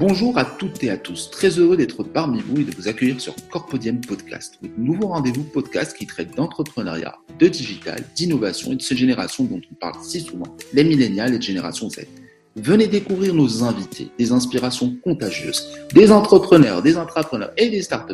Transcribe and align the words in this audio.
Bonjour 0.00 0.38
à 0.38 0.46
toutes 0.46 0.82
et 0.82 0.88
à 0.88 0.96
tous. 0.96 1.30
Très 1.30 1.58
heureux 1.58 1.76
d'être 1.76 2.02
parmi 2.02 2.40
vous 2.40 2.62
et 2.62 2.64
de 2.64 2.74
vous 2.74 2.88
accueillir 2.88 3.20
sur 3.20 3.34
Corpodium 3.50 4.00
Podcast, 4.00 4.58
votre 4.62 4.78
nouveau 4.78 5.08
rendez-vous 5.08 5.44
podcast 5.44 5.94
qui 5.94 6.06
traite 6.06 6.34
d'entrepreneuriat, 6.34 7.18
de 7.38 7.48
digital, 7.48 8.02
d'innovation 8.16 8.72
et 8.72 8.76
de 8.76 8.80
ces 8.80 8.96
générations 8.96 9.44
dont 9.44 9.60
on 9.70 9.74
parle 9.74 10.02
si 10.02 10.22
souvent, 10.22 10.56
les 10.72 10.84
millénials 10.84 11.34
et 11.34 11.36
de 11.36 11.42
génération 11.42 11.90
Z. 11.90 12.06
Venez 12.56 12.86
découvrir 12.86 13.34
nos 13.34 13.62
invités, 13.62 14.08
des 14.18 14.32
inspirations 14.32 14.96
contagieuses, 15.04 15.68
des 15.92 16.10
entrepreneurs, 16.10 16.80
des 16.80 16.96
intrapreneurs 16.96 17.52
et 17.58 17.68
des 17.68 17.82
start 17.82 18.10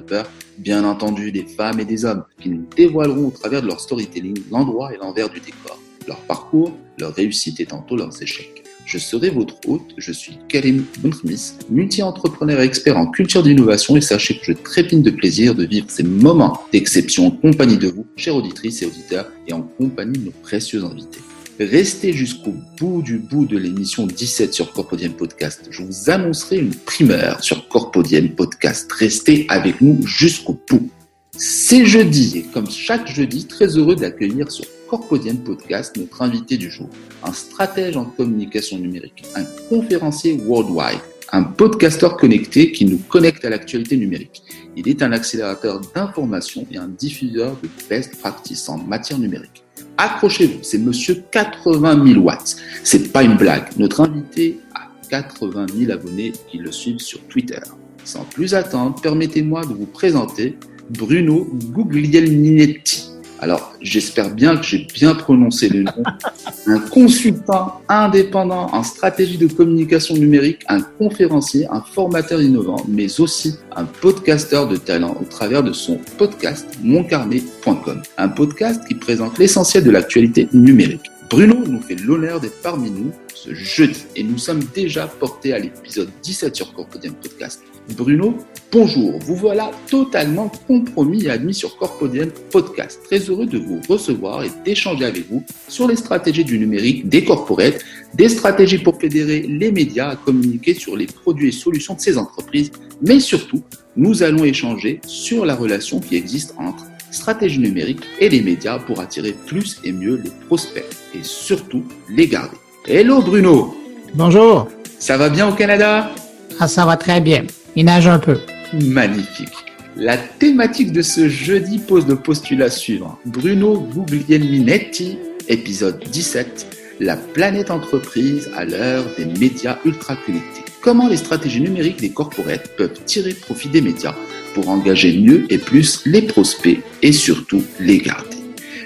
bien 0.58 0.82
entendu 0.82 1.30
des 1.30 1.46
femmes 1.46 1.78
et 1.78 1.84
des 1.84 2.04
hommes 2.04 2.24
qui 2.40 2.48
nous 2.48 2.66
dévoileront 2.76 3.28
au 3.28 3.30
travers 3.30 3.62
de 3.62 3.68
leur 3.68 3.78
storytelling 3.78 4.42
l'endroit 4.50 4.92
et 4.92 4.96
l'envers 4.96 5.30
du 5.30 5.38
décor, 5.38 5.78
leur 6.08 6.18
parcours, 6.22 6.76
leur 6.98 7.14
réussite 7.14 7.60
et 7.60 7.66
tantôt 7.66 7.96
leurs 7.96 8.20
échecs. 8.20 8.65
Je 8.86 8.98
serai 8.98 9.30
votre 9.30 9.56
hôte, 9.66 9.94
je 9.98 10.12
suis 10.12 10.38
Karim 10.48 10.84
Bonsmith, 11.00 11.66
multi-entrepreneur 11.68 12.60
expert 12.60 12.96
en 12.96 13.08
culture 13.08 13.42
d'innovation 13.42 13.96
et 13.96 14.00
sachez 14.00 14.38
que 14.38 14.44
je 14.44 14.52
trépine 14.52 15.02
de 15.02 15.10
plaisir 15.10 15.56
de 15.56 15.64
vivre 15.64 15.86
ces 15.88 16.04
moments 16.04 16.60
d'exception 16.72 17.26
en 17.26 17.30
compagnie 17.32 17.78
de 17.78 17.88
vous, 17.88 18.06
chers 18.16 18.36
auditrices 18.36 18.82
et 18.82 18.86
auditeurs, 18.86 19.28
et 19.48 19.52
en 19.52 19.62
compagnie 19.62 20.16
de 20.16 20.26
nos 20.26 20.30
précieux 20.30 20.84
invités. 20.84 21.18
Restez 21.58 22.12
jusqu'au 22.12 22.54
bout 22.78 23.02
du 23.02 23.18
bout 23.18 23.44
de 23.44 23.58
l'émission 23.58 24.06
17 24.06 24.54
sur 24.54 24.72
Corpodium 24.72 25.14
Podcast. 25.14 25.66
Je 25.68 25.82
vous 25.82 26.08
annoncerai 26.08 26.58
une 26.58 26.74
primeur 26.74 27.42
sur 27.42 27.66
Corpodium 27.66 28.28
Podcast. 28.36 28.92
Restez 28.92 29.46
avec 29.48 29.80
nous 29.80 30.06
jusqu'au 30.06 30.60
bout. 30.70 30.88
C'est 31.32 31.84
jeudi 31.84 32.38
et 32.38 32.42
comme 32.54 32.70
chaque 32.70 33.08
jeudi, 33.08 33.46
très 33.46 33.66
heureux 33.66 33.96
d'accueillir 33.96 34.48
sur 34.48 34.64
Corpodium 34.88 35.38
Podcast 35.38 35.96
notre 35.96 36.22
invité 36.22 36.56
du 36.56 36.70
jour, 36.70 36.88
un 37.22 37.32
stratège 37.32 37.96
en 37.96 38.04
communication 38.04 38.78
numérique, 38.78 39.24
un 39.34 39.44
conférencier 39.68 40.34
worldwide, 40.34 41.00
un 41.32 41.42
podcasteur 41.42 42.16
connecté 42.16 42.72
qui 42.72 42.84
nous 42.84 42.98
connecte 42.98 43.44
à 43.44 43.50
l'actualité 43.50 43.96
numérique. 43.96 44.42
Il 44.76 44.88
est 44.88 45.02
un 45.02 45.12
accélérateur 45.12 45.80
d'information 45.94 46.66
et 46.70 46.76
un 46.76 46.88
diffuseur 46.88 47.56
de 47.62 47.68
best 47.88 48.18
practices 48.20 48.68
en 48.68 48.78
matière 48.78 49.18
numérique. 49.18 49.64
Accrochez-vous, 49.98 50.62
c'est 50.62 50.78
monsieur 50.78 51.24
80 51.30 52.06
000 52.06 52.20
watts. 52.20 52.56
C'est 52.84 53.12
pas 53.12 53.22
une 53.22 53.36
blague. 53.36 53.64
Notre 53.78 54.02
invité 54.02 54.60
a 54.74 54.90
80 55.08 55.66
000 55.76 55.92
abonnés 55.92 56.32
qui 56.48 56.58
le 56.58 56.70
suivent 56.70 57.00
sur 57.00 57.20
Twitter. 57.28 57.60
Sans 58.04 58.24
plus 58.24 58.54
attendre, 58.54 59.00
permettez-moi 59.00 59.62
de 59.62 59.74
vous 59.74 59.86
présenter 59.86 60.56
Bruno 60.90 61.48
Guglielminetti. 61.72 63.15
Alors, 63.40 63.74
j'espère 63.80 64.34
bien 64.34 64.56
que 64.56 64.64
j'ai 64.64 64.86
bien 64.94 65.14
prononcé 65.14 65.68
le 65.68 65.82
nom. 65.82 65.92
Un 66.66 66.78
consultant 66.78 67.80
indépendant 67.88 68.68
en 68.72 68.82
stratégie 68.82 69.38
de 69.38 69.46
communication 69.46 70.14
numérique, 70.14 70.60
un 70.68 70.80
conférencier, 70.80 71.66
un 71.70 71.80
formateur 71.80 72.42
innovant, 72.42 72.82
mais 72.88 73.20
aussi 73.20 73.56
un 73.76 73.84
podcasteur 73.84 74.66
de 74.68 74.76
talent 74.76 75.16
au 75.20 75.24
travers 75.24 75.62
de 75.62 75.72
son 75.72 75.98
podcast 76.18 76.66
moncarnet.com. 76.82 78.02
Un 78.18 78.28
podcast 78.28 78.82
qui 78.88 78.94
présente 78.94 79.38
l'essentiel 79.38 79.84
de 79.84 79.90
l'actualité 79.90 80.48
numérique. 80.52 81.08
Bruno 81.30 81.56
nous 81.66 81.80
fait 81.80 81.96
l'honneur 81.96 82.40
d'être 82.40 82.60
parmi 82.62 82.90
nous 82.90 83.12
ce 83.34 83.54
jeudi 83.54 84.06
et 84.16 84.22
nous 84.22 84.38
sommes 84.38 84.62
déjà 84.74 85.06
portés 85.06 85.52
à 85.52 85.58
l'épisode 85.58 86.08
17 86.22 86.56
sur 86.56 86.72
Corpodium 86.72 87.14
Podcast. 87.14 87.62
Bruno, 87.94 88.36
bonjour, 88.72 89.18
vous 89.20 89.36
voilà 89.36 89.70
totalement 89.88 90.50
compromis 90.66 91.24
et 91.24 91.30
admis 91.30 91.54
sur 91.54 91.76
Corpodium 91.76 92.30
Podcast. 92.50 93.00
Très 93.04 93.18
heureux 93.18 93.46
de 93.46 93.58
vous 93.58 93.80
recevoir 93.88 94.42
et 94.42 94.50
d'échanger 94.64 95.04
avec 95.04 95.30
vous 95.30 95.44
sur 95.68 95.86
les 95.86 95.96
stratégies 95.96 96.44
du 96.44 96.58
numérique 96.58 97.08
des 97.08 97.24
corporates, 97.24 97.78
des 98.14 98.28
stratégies 98.28 98.78
pour 98.78 98.98
fédérer 99.00 99.42
les 99.42 99.70
médias 99.70 100.10
à 100.10 100.16
communiquer 100.16 100.74
sur 100.74 100.96
les 100.96 101.06
produits 101.06 101.48
et 101.48 101.52
solutions 101.52 101.94
de 101.94 102.00
ces 102.00 102.18
entreprises, 102.18 102.72
mais 103.00 103.20
surtout, 103.20 103.62
nous 103.96 104.22
allons 104.22 104.44
échanger 104.44 105.00
sur 105.06 105.46
la 105.46 105.54
relation 105.54 106.00
qui 106.00 106.16
existe 106.16 106.54
entre 106.58 106.84
stratégie 107.12 107.60
numérique 107.60 108.00
et 108.20 108.28
les 108.28 108.42
médias 108.42 108.78
pour 108.80 109.00
attirer 109.00 109.34
plus 109.46 109.80
et 109.84 109.92
mieux 109.92 110.20
les 110.22 110.32
prospects 110.46 110.84
et 111.14 111.22
surtout 111.22 111.84
les 112.10 112.26
garder. 112.26 112.56
Hello 112.86 113.22
Bruno 113.22 113.76
Bonjour 114.14 114.68
Ça 114.98 115.16
va 115.16 115.28
bien 115.28 115.48
au 115.48 115.52
Canada? 115.52 116.10
Ah 116.58 116.68
ça 116.68 116.84
va 116.84 116.96
très 116.96 117.20
bien. 117.20 117.44
Il 117.78 117.84
nage 117.84 118.06
un 118.06 118.18
peu. 118.18 118.38
Magnifique. 118.72 119.52
La 119.96 120.16
thématique 120.16 120.92
de 120.92 121.02
ce 121.02 121.28
jeudi 121.28 121.78
pose 121.78 122.06
le 122.06 122.16
postulat 122.16 122.70
suivant. 122.70 123.18
Bruno 123.26 123.86
Guglielminetti, 123.94 125.18
épisode 125.48 126.02
17, 126.10 126.96
La 127.00 127.16
planète 127.16 127.70
entreprise 127.70 128.50
à 128.56 128.64
l'heure 128.64 129.04
des 129.18 129.26
médias 129.26 129.76
ultra 129.84 130.16
connectés. 130.16 130.64
Comment 130.80 131.06
les 131.06 131.18
stratégies 131.18 131.60
numériques 131.60 132.00
des 132.00 132.08
corporates 132.08 132.74
peuvent 132.78 132.98
tirer 133.04 133.34
profit 133.34 133.68
des 133.68 133.82
médias 133.82 134.14
pour 134.54 134.70
engager 134.70 135.20
mieux 135.20 135.44
et 135.50 135.58
plus 135.58 136.00
les 136.06 136.22
prospects 136.22 136.80
et 137.02 137.12
surtout 137.12 137.62
les 137.78 137.98
garder? 137.98 138.38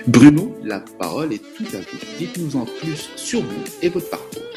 Bruno, 0.08 0.58
la 0.64 0.80
parole 0.98 1.32
est 1.32 1.42
tout 1.56 1.76
à 1.76 1.78
vous. 1.78 1.98
Dites-nous 2.18 2.56
en 2.56 2.64
plus 2.64 3.08
sur 3.14 3.40
vous 3.40 3.64
et 3.82 3.88
votre 3.88 4.10
parcours. 4.10 4.49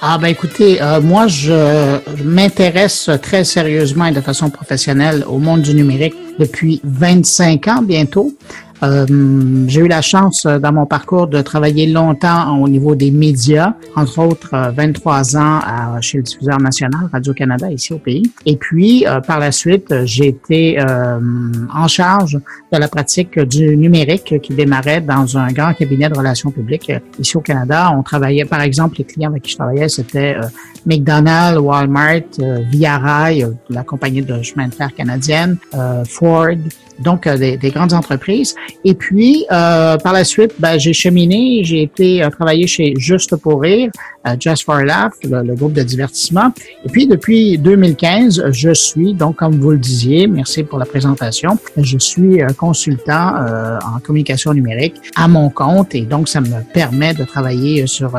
Ah 0.00 0.16
ben 0.16 0.28
écoutez, 0.28 0.80
euh, 0.80 1.00
moi 1.00 1.26
je, 1.26 1.98
m'intéresse 2.22 3.10
très 3.20 3.42
sérieusement 3.42 4.06
et 4.06 4.12
de 4.12 4.20
façon 4.20 4.48
professionnelle 4.48 5.24
au 5.26 5.38
monde 5.38 5.62
du 5.62 5.74
numérique 5.74 6.14
depuis 6.38 6.80
25 6.84 7.66
ans 7.66 7.82
bientôt. 7.82 8.32
Euh, 8.82 9.06
j'ai 9.66 9.80
eu 9.80 9.88
la 9.88 10.02
chance 10.02 10.46
euh, 10.46 10.58
dans 10.58 10.72
mon 10.72 10.86
parcours 10.86 11.26
de 11.26 11.40
travailler 11.42 11.86
longtemps 11.86 12.56
au 12.58 12.68
niveau 12.68 12.94
des 12.94 13.10
médias, 13.10 13.74
entre 13.96 14.18
autres 14.20 14.72
23 14.76 15.36
euh, 15.36 15.38
ans 15.38 16.00
chez 16.00 16.18
le 16.18 16.22
diffuseur 16.22 16.60
national 16.60 17.08
Radio-Canada 17.12 17.70
ici 17.70 17.92
au 17.92 17.98
pays. 17.98 18.30
Et 18.46 18.56
puis 18.56 19.04
par 19.26 19.38
la 19.38 19.52
suite, 19.52 20.04
j'ai 20.04 20.28
été 20.28 20.78
en 20.80 21.88
charge 21.88 22.38
de 22.72 22.78
la 22.78 22.88
pratique 22.88 23.38
du 23.38 23.76
numérique 23.76 24.40
qui 24.40 24.54
démarrait 24.54 25.00
dans 25.00 25.36
un 25.36 25.50
grand 25.52 25.74
cabinet 25.74 26.08
de 26.08 26.16
relations 26.16 26.50
publiques 26.50 26.92
ici 27.18 27.36
au 27.36 27.40
Canada. 27.40 27.92
On 27.96 28.02
travaillait, 28.02 28.44
par 28.44 28.60
exemple, 28.60 28.96
les 28.98 29.04
clients 29.04 29.30
avec 29.30 29.42
qui 29.42 29.52
je 29.52 29.56
travaillais, 29.56 29.88
c'était 29.88 30.36
McDonald's, 30.86 31.60
Walmart, 31.60 32.38
Via 32.70 32.98
Rail, 32.98 33.48
la 33.68 33.82
compagnie 33.82 34.22
de 34.22 34.42
chemin 34.42 34.68
de 34.68 34.74
fer 34.74 34.94
canadienne, 34.94 35.56
Ford, 36.06 36.56
donc 36.98 37.26
euh, 37.26 37.36
des, 37.36 37.56
des, 37.56 37.70
grandes 37.70 37.92
entreprises. 37.92 38.54
Et 38.84 38.94
puis, 38.94 39.46
euh, 39.50 39.96
par 39.98 40.12
la 40.12 40.24
suite, 40.24 40.52
ben, 40.58 40.78
j'ai 40.78 40.92
cheminé, 40.92 41.62
j'ai 41.64 41.82
été 41.82 42.22
euh, 42.22 42.30
travailler 42.30 42.66
chez 42.66 42.94
Juste 42.98 43.36
pour 43.36 43.62
rire, 43.62 43.90
Just 44.38 44.64
for 44.64 44.80
Laugh, 44.82 45.12
le, 45.24 45.54
groupe 45.54 45.72
de 45.72 45.82
divertissement. 45.82 46.52
Et 46.84 46.88
puis, 46.88 47.06
depuis 47.06 47.56
2015, 47.56 48.50
je 48.50 48.74
suis, 48.74 49.14
donc, 49.14 49.36
comme 49.36 49.58
vous 49.58 49.70
le 49.70 49.78
disiez, 49.78 50.26
merci 50.26 50.64
pour 50.64 50.78
la 50.78 50.84
présentation, 50.84 51.58
je 51.76 51.98
suis 51.98 52.40
consultant 52.58 53.36
en 53.84 54.00
communication 54.00 54.52
numérique 54.52 54.96
à 55.16 55.28
mon 55.28 55.48
compte 55.48 55.94
et 55.94 56.02
donc, 56.02 56.28
ça 56.28 56.42
me 56.42 56.62
permet 56.74 57.14
de 57.14 57.24
travailler 57.24 57.86
sur 57.86 58.12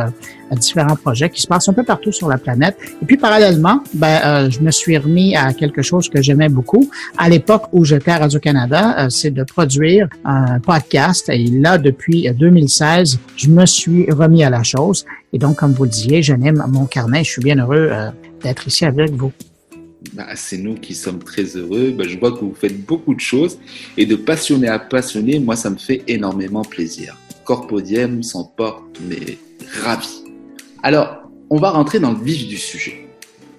différents 0.55 0.95
projets 0.95 1.29
qui 1.29 1.41
se 1.41 1.47
passent 1.47 1.69
un 1.69 1.73
peu 1.73 1.83
partout 1.83 2.11
sur 2.11 2.27
la 2.27 2.37
planète. 2.37 2.77
Et 3.01 3.05
puis 3.05 3.17
parallèlement, 3.17 3.83
ben, 3.93 4.19
euh, 4.23 4.49
je 4.49 4.59
me 4.61 4.71
suis 4.71 4.97
remis 4.97 5.35
à 5.35 5.53
quelque 5.53 5.81
chose 5.81 6.09
que 6.09 6.21
j'aimais 6.21 6.49
beaucoup. 6.49 6.89
À 7.17 7.29
l'époque 7.29 7.63
où 7.71 7.85
j'étais 7.85 8.11
à 8.11 8.19
Radio-Canada, 8.19 9.05
euh, 9.05 9.09
c'est 9.09 9.31
de 9.31 9.43
produire 9.43 10.07
un 10.25 10.59
podcast. 10.59 11.29
Et 11.29 11.45
là, 11.45 11.77
depuis 11.77 12.29
2016, 12.31 13.19
je 13.35 13.49
me 13.49 13.65
suis 13.65 14.09
remis 14.11 14.43
à 14.43 14.49
la 14.49 14.63
chose. 14.63 15.05
Et 15.33 15.37
donc, 15.37 15.57
comme 15.57 15.73
vous 15.73 15.83
le 15.83 15.89
disiez, 15.89 16.23
j'anime 16.23 16.63
mon 16.67 16.85
carnet. 16.85 17.23
Je 17.23 17.31
suis 17.31 17.41
bien 17.41 17.57
heureux 17.57 17.89
euh, 17.91 18.09
d'être 18.43 18.67
ici 18.67 18.85
avec 18.85 19.11
vous. 19.11 19.31
Bah, 20.13 20.27
c'est 20.35 20.57
nous 20.57 20.75
qui 20.75 20.95
sommes 20.95 21.19
très 21.19 21.43
heureux. 21.43 21.91
Bah, 21.91 22.05
je 22.07 22.17
vois 22.17 22.31
que 22.31 22.39
vous 22.39 22.55
faites 22.55 22.85
beaucoup 22.85 23.13
de 23.13 23.19
choses 23.19 23.59
et 23.97 24.05
de 24.05 24.15
passionné 24.15 24.67
à 24.67 24.79
passionné, 24.79 25.39
moi, 25.39 25.55
ça 25.55 25.69
me 25.69 25.77
fait 25.77 26.03
énormément 26.07 26.63
plaisir. 26.63 27.17
Corpodium 27.43 28.23
s'en 28.23 28.45
porte, 28.45 28.99
mais 29.07 29.37
ravi. 29.83 30.28
Alors, 30.81 31.23
on 31.49 31.57
va 31.57 31.71
rentrer 31.71 31.99
dans 31.99 32.11
le 32.11 32.23
vif 32.23 32.47
du 32.47 32.57
sujet, 32.57 33.09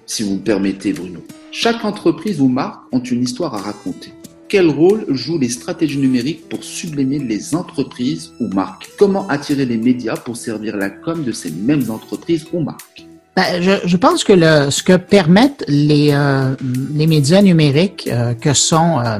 si 0.07 0.23
vous 0.23 0.35
me 0.35 0.39
permettez, 0.39 0.91
Bruno. 0.91 1.19
Chaque 1.51 1.85
entreprise 1.85 2.41
ou 2.41 2.47
marque 2.47 2.81
ont 2.91 3.03
une 3.03 3.21
histoire 3.21 3.53
à 3.53 3.59
raconter. 3.59 4.11
Quel 4.49 4.69
rôle 4.69 5.05
jouent 5.09 5.37
les 5.37 5.49
stratégies 5.49 5.99
numériques 5.99 6.49
pour 6.49 6.63
sublimer 6.63 7.19
les 7.19 7.53
entreprises 7.53 8.33
ou 8.39 8.47
marques? 8.47 8.89
Comment 8.97 9.27
attirer 9.27 9.65
les 9.65 9.77
médias 9.77 10.17
pour 10.17 10.35
servir 10.35 10.75
la 10.77 10.89
com 10.89 11.23
de 11.23 11.31
ces 11.31 11.51
mêmes 11.51 11.91
entreprises 11.91 12.47
ou 12.53 12.61
marques? 12.61 13.05
Ben, 13.35 13.61
je, 13.61 13.95
pense 13.95 14.25
que 14.25 14.69
ce 14.69 14.83
que 14.83 14.97
permettent 14.97 15.63
les, 15.69 16.09
euh, 16.11 16.53
médias 16.93 17.41
numériques, 17.41 18.09
euh, 18.11 18.33
que 18.33 18.53
sont 18.53 18.99
euh, 18.99 19.19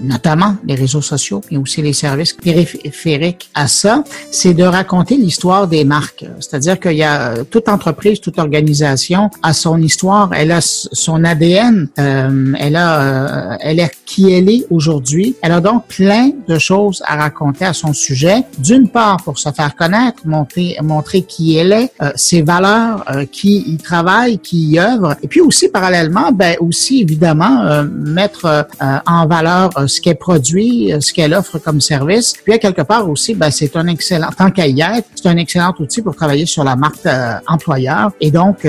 notamment 0.00 0.56
les 0.64 0.74
réseaux 0.74 1.02
sociaux, 1.02 1.40
mais 1.50 1.56
aussi 1.56 1.82
les 1.82 1.92
services 1.92 2.32
périphériques 2.32 3.50
à 3.54 3.68
ça, 3.68 4.04
c'est 4.30 4.54
de 4.54 4.64
raconter 4.64 5.16
l'histoire 5.16 5.68
des 5.68 5.84
marques. 5.84 6.24
C'est-à-dire 6.40 6.78
qu'il 6.78 6.96
y 6.96 7.02
a 7.02 7.30
euh, 7.30 7.44
toute 7.44 7.68
entreprise, 7.68 8.20
toute 8.20 8.38
organisation 8.38 9.30
a 9.42 9.52
son 9.52 9.80
histoire, 9.80 10.30
elle 10.34 10.52
a 10.52 10.60
son 10.60 11.24
ADN, 11.24 11.88
euh, 11.98 12.52
elle 12.58 12.76
a, 12.76 13.58
elle 13.60 13.80
est 13.80 13.90
qui 14.06 14.32
elle 14.32 14.48
est 14.48 14.66
aujourd'hui. 14.70 15.36
Elle 15.42 15.52
a 15.52 15.60
donc 15.60 15.86
plein 15.86 16.30
de 16.46 16.58
choses 16.58 17.02
à 17.06 17.16
raconter 17.16 17.64
à 17.64 17.72
son 17.72 17.92
sujet. 17.92 18.42
D'une 18.58 18.88
part, 18.88 19.18
pour 19.18 19.38
se 19.38 19.50
faire 19.50 19.74
connaître, 19.74 20.26
montrer, 20.26 20.76
montrer 20.82 21.22
qui 21.22 21.56
elle 21.56 21.72
est, 21.72 21.92
ses 22.16 22.42
valeurs, 22.42 23.04
qui 23.30 23.58
y 23.66 23.76
travaille, 23.76 24.38
qui 24.38 24.70
y 24.70 24.78
œuvre, 24.78 25.16
et 25.22 25.28
puis 25.28 25.40
aussi 25.40 25.68
parallèlement, 25.68 26.32
ben 26.32 26.56
aussi 26.60 27.00
évidemment 27.00 27.84
mettre 27.84 28.66
en 29.06 29.26
valeur 29.26 29.67
euh, 29.76 29.86
ce 29.86 30.00
qu'elle 30.00 30.16
produit, 30.16 30.92
euh, 30.92 31.00
ce 31.00 31.12
qu'elle 31.12 31.34
offre 31.34 31.58
comme 31.58 31.80
service. 31.80 32.34
Puis 32.44 32.52
à 32.52 32.58
quelque 32.58 32.82
part 32.82 33.08
aussi, 33.08 33.34
ben, 33.34 33.50
c'est 33.50 33.76
un 33.76 33.86
excellent, 33.86 34.28
tant 34.36 34.50
qu'à 34.50 34.66
y 34.66 34.80
être, 34.80 35.08
c'est 35.14 35.28
un 35.28 35.36
excellent 35.36 35.74
outil 35.78 36.02
pour 36.02 36.14
travailler 36.14 36.46
sur 36.46 36.64
la 36.64 36.76
marque 36.76 37.04
euh, 37.06 37.34
employeur. 37.46 38.10
Et 38.20 38.30
donc, 38.30 38.66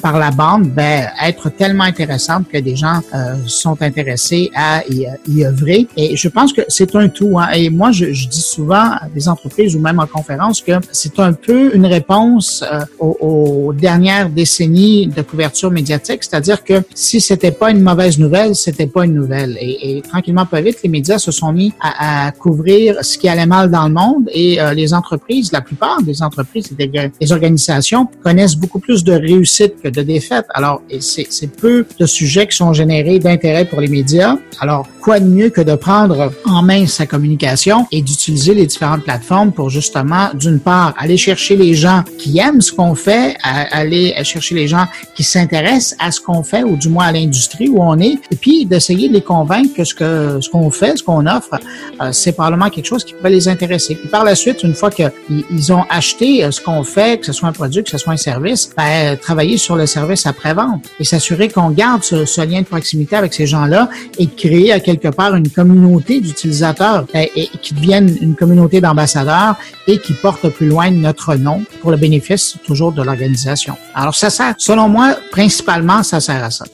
par 0.00 0.18
la 0.18 0.30
bande, 0.30 0.68
ben, 0.68 1.08
être 1.22 1.48
tellement 1.50 1.84
intéressante 1.84 2.48
que 2.48 2.58
des 2.58 2.76
gens 2.76 3.00
sont 3.46 3.80
intéressés 3.82 4.50
à 4.54 4.82
y, 4.88 5.06
y, 5.28 5.44
œuvrer. 5.44 5.86
Et 5.96 6.16
je 6.16 6.28
pense 6.28 6.52
que 6.52 6.62
c'est 6.68 6.94
un 6.94 7.08
tout. 7.08 7.38
Hein. 7.38 7.48
Et 7.54 7.70
moi, 7.70 7.92
je, 7.92 8.12
je, 8.12 8.28
dis 8.28 8.40
souvent 8.40 8.92
à 9.02 9.08
des 9.14 9.28
entreprises 9.28 9.74
ou 9.76 9.80
même 9.80 9.98
en 9.98 10.06
conférence 10.06 10.60
que 10.60 10.72
c'est 10.92 11.18
un 11.18 11.32
peu 11.32 11.74
une 11.74 11.86
réponse 11.86 12.64
aux, 12.98 13.16
aux, 13.20 13.72
dernières 13.72 14.30
décennies 14.30 15.06
de 15.08 15.22
couverture 15.22 15.70
médiatique. 15.70 16.22
C'est-à-dire 16.24 16.64
que 16.64 16.82
si 16.94 17.20
c'était 17.20 17.50
pas 17.50 17.70
une 17.70 17.80
mauvaise 17.80 18.18
nouvelle, 18.18 18.54
c'était 18.54 18.86
pas 18.86 19.04
une 19.04 19.14
nouvelle. 19.14 19.56
Et, 19.60 19.98
et 19.98 20.02
tranquillement 20.02 20.31
pas 20.46 20.60
vite, 20.60 20.78
les 20.82 20.88
médias 20.88 21.18
se 21.18 21.30
sont 21.30 21.52
mis 21.52 21.72
à, 21.80 22.32
couvrir 22.32 22.96
ce 23.02 23.18
qui 23.18 23.28
allait 23.28 23.46
mal 23.46 23.70
dans 23.70 23.86
le 23.86 23.94
monde 23.94 24.28
et 24.32 24.60
euh, 24.60 24.74
les 24.74 24.94
entreprises, 24.94 25.52
la 25.52 25.60
plupart 25.60 26.02
des 26.02 26.22
entreprises 26.22 26.74
et 26.78 26.86
des, 26.86 27.32
organisations 27.32 28.08
connaissent 28.22 28.56
beaucoup 28.56 28.78
plus 28.78 29.04
de 29.04 29.12
réussites 29.12 29.80
que 29.82 29.88
de 29.88 30.02
défaites. 30.02 30.46
Alors, 30.54 30.82
c'est 31.00 31.56
peu 31.56 31.86
de 31.98 32.06
sujets 32.06 32.46
qui 32.46 32.56
sont 32.56 32.72
générés 32.72 33.18
d'intérêt 33.18 33.64
pour 33.64 33.80
les 33.80 33.88
médias. 33.88 34.36
Alors, 34.60 34.86
quoi 35.00 35.20
de 35.20 35.26
mieux 35.26 35.50
que 35.50 35.60
de 35.60 35.74
prendre 35.74 36.32
en 36.44 36.62
main 36.62 36.86
sa 36.86 37.06
communication 37.06 37.86
et 37.90 38.02
d'utiliser 38.02 38.54
les 38.54 38.66
différentes 38.66 39.02
plateformes 39.02 39.52
pour 39.52 39.70
justement, 39.70 40.30
d'une 40.34 40.60
part, 40.60 40.94
aller 40.98 41.16
chercher 41.16 41.56
les 41.56 41.74
gens 41.74 42.02
qui 42.18 42.38
aiment 42.38 42.60
ce 42.60 42.72
qu'on 42.72 42.94
fait, 42.94 43.36
aller 43.42 44.14
chercher 44.24 44.54
les 44.54 44.68
gens 44.68 44.86
qui 45.14 45.24
s'intéressent 45.24 45.96
à 45.98 46.10
ce 46.10 46.20
qu'on 46.20 46.42
fait 46.42 46.62
ou 46.62 46.76
du 46.76 46.88
moins 46.88 47.06
à 47.06 47.12
l'industrie 47.12 47.68
où 47.68 47.82
on 47.82 47.98
est, 47.98 48.18
et 48.30 48.36
puis 48.36 48.66
d'essayer 48.66 49.08
de 49.08 49.14
les 49.14 49.22
convaincre 49.22 49.74
que 49.74 49.84
ce 49.84 49.94
que 49.94 50.21
ce 50.40 50.48
qu'on 50.48 50.70
fait, 50.70 50.96
ce 50.96 51.02
qu'on 51.02 51.26
offre, 51.26 51.58
euh, 52.00 52.12
c'est 52.12 52.32
probablement 52.32 52.70
quelque 52.70 52.86
chose 52.86 53.04
qui 53.04 53.14
pourrait 53.14 53.30
les 53.30 53.48
intéresser. 53.48 53.94
Puis 53.94 54.08
par 54.08 54.24
la 54.24 54.34
suite, 54.34 54.62
une 54.62 54.74
fois 54.74 54.90
qu'ils 54.90 55.72
ont 55.72 55.84
acheté 55.90 56.44
euh, 56.44 56.50
ce 56.50 56.60
qu'on 56.60 56.82
fait, 56.82 57.20
que 57.20 57.26
ce 57.26 57.32
soit 57.32 57.48
un 57.48 57.52
produit, 57.52 57.82
que 57.82 57.90
ce 57.90 57.98
soit 57.98 58.12
un 58.12 58.16
service, 58.16 58.70
ben, 58.76 59.16
travailler 59.16 59.56
sur 59.56 59.76
le 59.76 59.86
service 59.86 60.26
après-vente 60.26 60.84
et 61.00 61.04
s'assurer 61.04 61.48
qu'on 61.48 61.70
garde 61.70 62.02
ce, 62.02 62.42
lien 62.42 62.60
de 62.60 62.66
proximité 62.66 63.16
avec 63.16 63.34
ces 63.34 63.46
gens-là 63.46 63.88
et 64.18 64.26
créer 64.26 64.80
quelque 64.80 65.08
part 65.08 65.34
une 65.34 65.48
communauté 65.48 66.20
d'utilisateurs 66.20 67.06
et, 67.14 67.30
et, 67.36 67.50
qui 67.60 67.74
deviennent 67.74 68.16
une 68.20 68.34
communauté 68.34 68.80
d'ambassadeurs 68.80 69.56
et 69.86 69.98
qui 69.98 70.14
portent 70.14 70.48
plus 70.48 70.66
loin 70.66 70.90
notre 70.90 71.36
nom 71.36 71.62
pour 71.80 71.90
le 71.90 71.96
bénéfice 71.96 72.56
toujours 72.66 72.92
de 72.92 73.02
l'organisation. 73.02 73.76
Alors 73.94 74.14
ça 74.14 74.30
sert, 74.30 74.54
selon 74.58 74.88
moi, 74.88 75.16
principalement, 75.30 76.02
ça 76.02 76.20
sert 76.20 76.42
à 76.42 76.50
ça. 76.50 76.64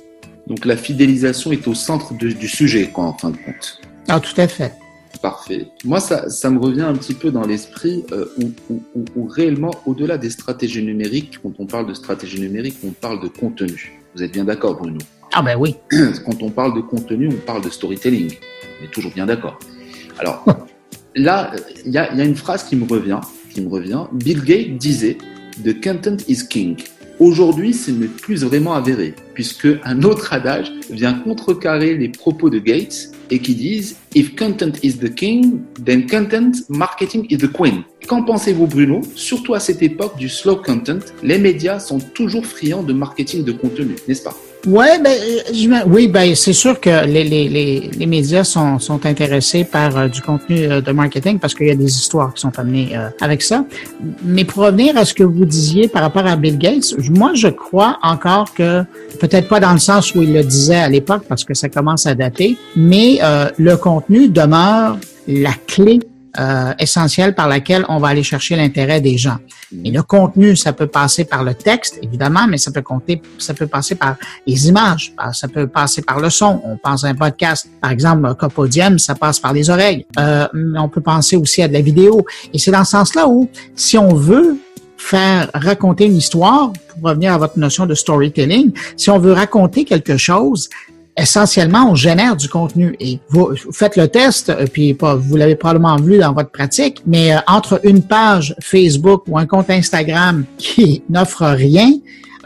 Donc 0.48 0.64
la 0.64 0.76
fidélisation 0.76 1.52
est 1.52 1.68
au 1.68 1.74
centre 1.74 2.14
du 2.14 2.48
sujet, 2.48 2.88
quoi, 2.88 3.04
en 3.04 3.12
fin 3.12 3.30
de 3.30 3.36
compte. 3.36 3.80
Ah, 4.08 4.18
tout 4.18 4.40
à 4.40 4.48
fait. 4.48 4.72
Parfait. 5.20 5.68
Moi, 5.84 6.00
ça, 6.00 6.30
ça 6.30 6.48
me 6.48 6.58
revient 6.58 6.82
un 6.82 6.94
petit 6.94 7.12
peu 7.12 7.30
dans 7.30 7.46
l'esprit 7.46 8.04
euh, 8.12 8.26
où, 8.40 8.52
où, 8.70 9.04
où, 9.14 9.26
réellement, 9.26 9.72
au-delà 9.84 10.16
des 10.16 10.30
stratégies 10.30 10.82
numériques, 10.82 11.38
quand 11.42 11.52
on 11.58 11.66
parle 11.66 11.86
de 11.86 11.94
stratégie 11.94 12.40
numérique, 12.40 12.76
on 12.84 12.90
parle 12.92 13.20
de 13.22 13.28
contenu. 13.28 14.00
Vous 14.14 14.22
êtes 14.22 14.32
bien 14.32 14.44
d'accord, 14.44 14.76
Bruno? 14.76 14.98
Ah 15.34 15.42
ben 15.42 15.56
oui. 15.58 15.76
Quand 16.24 16.42
on 16.42 16.48
parle 16.48 16.74
de 16.74 16.80
contenu, 16.80 17.28
on 17.28 17.46
parle 17.46 17.62
de 17.62 17.68
storytelling. 17.68 18.32
On 18.80 18.84
est 18.84 18.90
toujours 18.90 19.12
bien 19.12 19.26
d'accord. 19.26 19.58
Alors, 20.18 20.44
là, 21.14 21.52
il 21.84 21.92
y 21.92 21.98
a, 21.98 22.14
y 22.14 22.20
a 22.20 22.24
une 22.24 22.36
phrase 22.36 22.64
qui 22.64 22.76
me 22.76 22.88
revient, 22.88 23.20
qui 23.52 23.60
me 23.60 23.68
revient. 23.68 24.04
Bill 24.12 24.42
Gates 24.42 24.78
disait 24.78 25.18
«The 25.64 25.84
content 25.84 26.16
is 26.26 26.46
king». 26.48 26.82
Aujourd'hui, 27.20 27.74
ce 27.74 27.90
n'est 27.90 28.06
plus 28.06 28.44
vraiment 28.44 28.74
avéré, 28.74 29.12
puisque 29.34 29.66
un 29.82 30.04
autre 30.04 30.32
adage 30.32 30.70
vient 30.88 31.14
contrecarrer 31.14 31.96
les 31.96 32.10
propos 32.10 32.48
de 32.48 32.60
Gates 32.60 33.10
et 33.30 33.40
qui 33.40 33.56
disent 33.56 33.96
If 34.14 34.36
content 34.36 34.72
is 34.84 34.98
the 34.98 35.12
king, 35.12 35.62
then 35.84 36.06
content 36.06 36.52
marketing 36.68 37.26
is 37.28 37.38
the 37.38 37.52
queen. 37.52 37.82
Qu'en 38.06 38.22
pensez-vous, 38.22 38.68
Bruno? 38.68 39.00
Surtout 39.16 39.54
à 39.54 39.60
cette 39.60 39.82
époque 39.82 40.16
du 40.16 40.28
slow 40.28 40.56
content, 40.56 41.00
les 41.24 41.38
médias 41.38 41.80
sont 41.80 41.98
toujours 41.98 42.46
friands 42.46 42.84
de 42.84 42.92
marketing 42.92 43.42
de 43.42 43.50
contenu, 43.50 43.96
n'est-ce 44.06 44.22
pas? 44.22 44.36
Ouais, 44.66 44.98
ben, 44.98 45.16
oui, 45.86 46.08
ben, 46.08 46.34
c'est 46.34 46.52
sûr 46.52 46.80
que 46.80 47.06
les, 47.06 47.22
les, 47.22 47.48
les, 47.48 47.90
les 47.96 48.06
médias 48.06 48.42
sont, 48.42 48.78
sont 48.80 49.06
intéressés 49.06 49.64
par 49.64 49.96
euh, 49.96 50.08
du 50.08 50.20
contenu 50.20 50.64
euh, 50.64 50.80
de 50.80 50.90
marketing 50.90 51.38
parce 51.38 51.54
qu'il 51.54 51.68
y 51.68 51.70
a 51.70 51.76
des 51.76 51.96
histoires 51.96 52.34
qui 52.34 52.40
sont 52.40 52.58
amenées 52.58 52.96
euh, 52.96 53.08
avec 53.20 53.42
ça. 53.42 53.64
Mais 54.24 54.44
pour 54.44 54.64
revenir 54.64 54.96
à 54.96 55.04
ce 55.04 55.14
que 55.14 55.22
vous 55.22 55.44
disiez 55.44 55.86
par 55.86 56.02
rapport 56.02 56.26
à 56.26 56.34
Bill 56.34 56.58
Gates, 56.58 56.92
moi, 57.10 57.32
je 57.34 57.48
crois 57.48 57.98
encore 58.02 58.52
que, 58.52 58.82
peut-être 59.20 59.48
pas 59.48 59.60
dans 59.60 59.72
le 59.72 59.78
sens 59.78 60.14
où 60.14 60.22
il 60.22 60.32
le 60.32 60.42
disait 60.42 60.76
à 60.76 60.88
l'époque 60.88 61.22
parce 61.28 61.44
que 61.44 61.54
ça 61.54 61.68
commence 61.68 62.06
à 62.06 62.14
dater, 62.14 62.56
mais 62.74 63.20
le 63.58 63.76
contenu 63.76 64.28
demeure 64.28 64.98
la 65.26 65.52
clé 65.66 66.00
euh, 66.38 66.72
essentielle 66.78 67.34
par 67.34 67.48
laquelle 67.48 67.84
on 67.88 67.98
va 67.98 68.08
aller 68.08 68.22
chercher 68.22 68.56
l'intérêt 68.56 69.00
des 69.00 69.18
gens. 69.18 69.38
Et 69.84 69.90
le 69.90 70.02
contenu, 70.02 70.56
ça 70.56 70.72
peut 70.72 70.86
passer 70.86 71.24
par 71.24 71.44
le 71.44 71.54
texte, 71.54 71.98
évidemment, 72.02 72.46
mais 72.48 72.58
ça 72.58 72.70
peut 72.70 72.82
compter, 72.82 73.20
ça 73.38 73.54
peut 73.54 73.66
passer 73.66 73.94
par 73.94 74.16
les 74.46 74.68
images, 74.68 75.12
ça 75.32 75.48
peut 75.48 75.66
passer 75.66 76.02
par 76.02 76.20
le 76.20 76.30
son. 76.30 76.60
On 76.64 76.76
pense 76.76 77.04
à 77.04 77.08
un 77.08 77.14
podcast, 77.14 77.68
par 77.80 77.90
exemple, 77.90 78.34
Copodium, 78.34 78.98
ça 78.98 79.14
passe 79.14 79.38
par 79.38 79.52
les 79.52 79.68
oreilles. 79.68 80.06
Euh, 80.18 80.46
on 80.76 80.88
peut 80.88 81.00
penser 81.00 81.36
aussi 81.36 81.62
à 81.62 81.68
de 81.68 81.72
la 81.72 81.80
vidéo. 81.80 82.24
Et 82.52 82.58
c'est 82.58 82.70
dans 82.70 82.84
ce 82.84 82.92
sens-là 82.92 83.28
où, 83.28 83.48
si 83.74 83.98
on 83.98 84.14
veut 84.14 84.58
faire 84.96 85.50
raconter 85.54 86.06
une 86.06 86.16
histoire, 86.16 86.72
pour 86.88 87.10
revenir 87.10 87.32
à 87.32 87.38
votre 87.38 87.58
notion 87.58 87.86
de 87.86 87.94
storytelling, 87.94 88.72
si 88.96 89.10
on 89.10 89.18
veut 89.18 89.32
raconter 89.32 89.84
quelque 89.84 90.16
chose, 90.16 90.68
essentiellement, 91.18 91.90
on 91.90 91.94
génère 91.94 92.36
du 92.36 92.48
contenu. 92.48 92.96
Et 93.00 93.18
vous, 93.28 93.54
faites 93.72 93.96
le 93.96 94.08
test, 94.08 94.48
euh, 94.48 94.66
puis 94.72 94.96
vous 94.98 95.36
l'avez 95.36 95.56
probablement 95.56 95.96
vu 95.96 96.18
dans 96.18 96.32
votre 96.32 96.50
pratique, 96.50 97.02
mais 97.06 97.34
euh, 97.34 97.38
entre 97.46 97.80
une 97.84 98.02
page 98.02 98.54
Facebook 98.62 99.24
ou 99.26 99.36
un 99.36 99.46
compte 99.46 99.68
Instagram 99.70 100.44
qui 100.56 101.02
n'offre 101.10 101.44
rien 101.46 101.92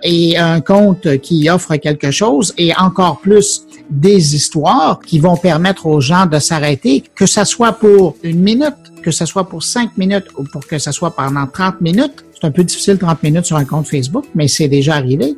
et 0.03 0.37
un 0.37 0.61
compte 0.61 1.19
qui 1.19 1.49
offre 1.49 1.77
quelque 1.77 2.11
chose, 2.11 2.53
et 2.59 2.75
encore 2.77 3.21
plus 3.21 3.63
des 3.89 4.35
histoires 4.35 4.99
qui 4.99 5.21
vont 5.21 5.37
permettre 5.37 5.87
aux 5.87 6.01
gens 6.01 6.27
de 6.27 6.41
s'arrêter, 6.41 7.05
que 7.15 7.25
ce 7.25 7.45
soit 7.45 7.73
pour 7.73 8.17
une 8.25 8.41
minute, 8.41 8.75
que 9.03 9.13
ce 9.13 9.27
soit 9.27 9.49
pour 9.49 9.63
cinq 9.63 9.97
minutes 9.97 10.27
ou 10.37 10.43
pour 10.45 10.67
que 10.67 10.79
ce 10.79 10.91
soit 10.91 11.13
pendant 11.13 11.47
30 11.47 11.81
minutes, 11.81 12.25
c'est 12.43 12.49
un 12.49 12.51
peu 12.51 12.65
difficile 12.65 12.99
30 12.99 13.23
minutes 13.23 13.45
sur 13.45 13.57
un 13.57 13.65
compte 13.65 13.87
Facebook, 13.87 14.25
mais 14.35 14.49
c'est 14.49 14.67
déjà 14.67 14.97
arrivé. 14.97 15.37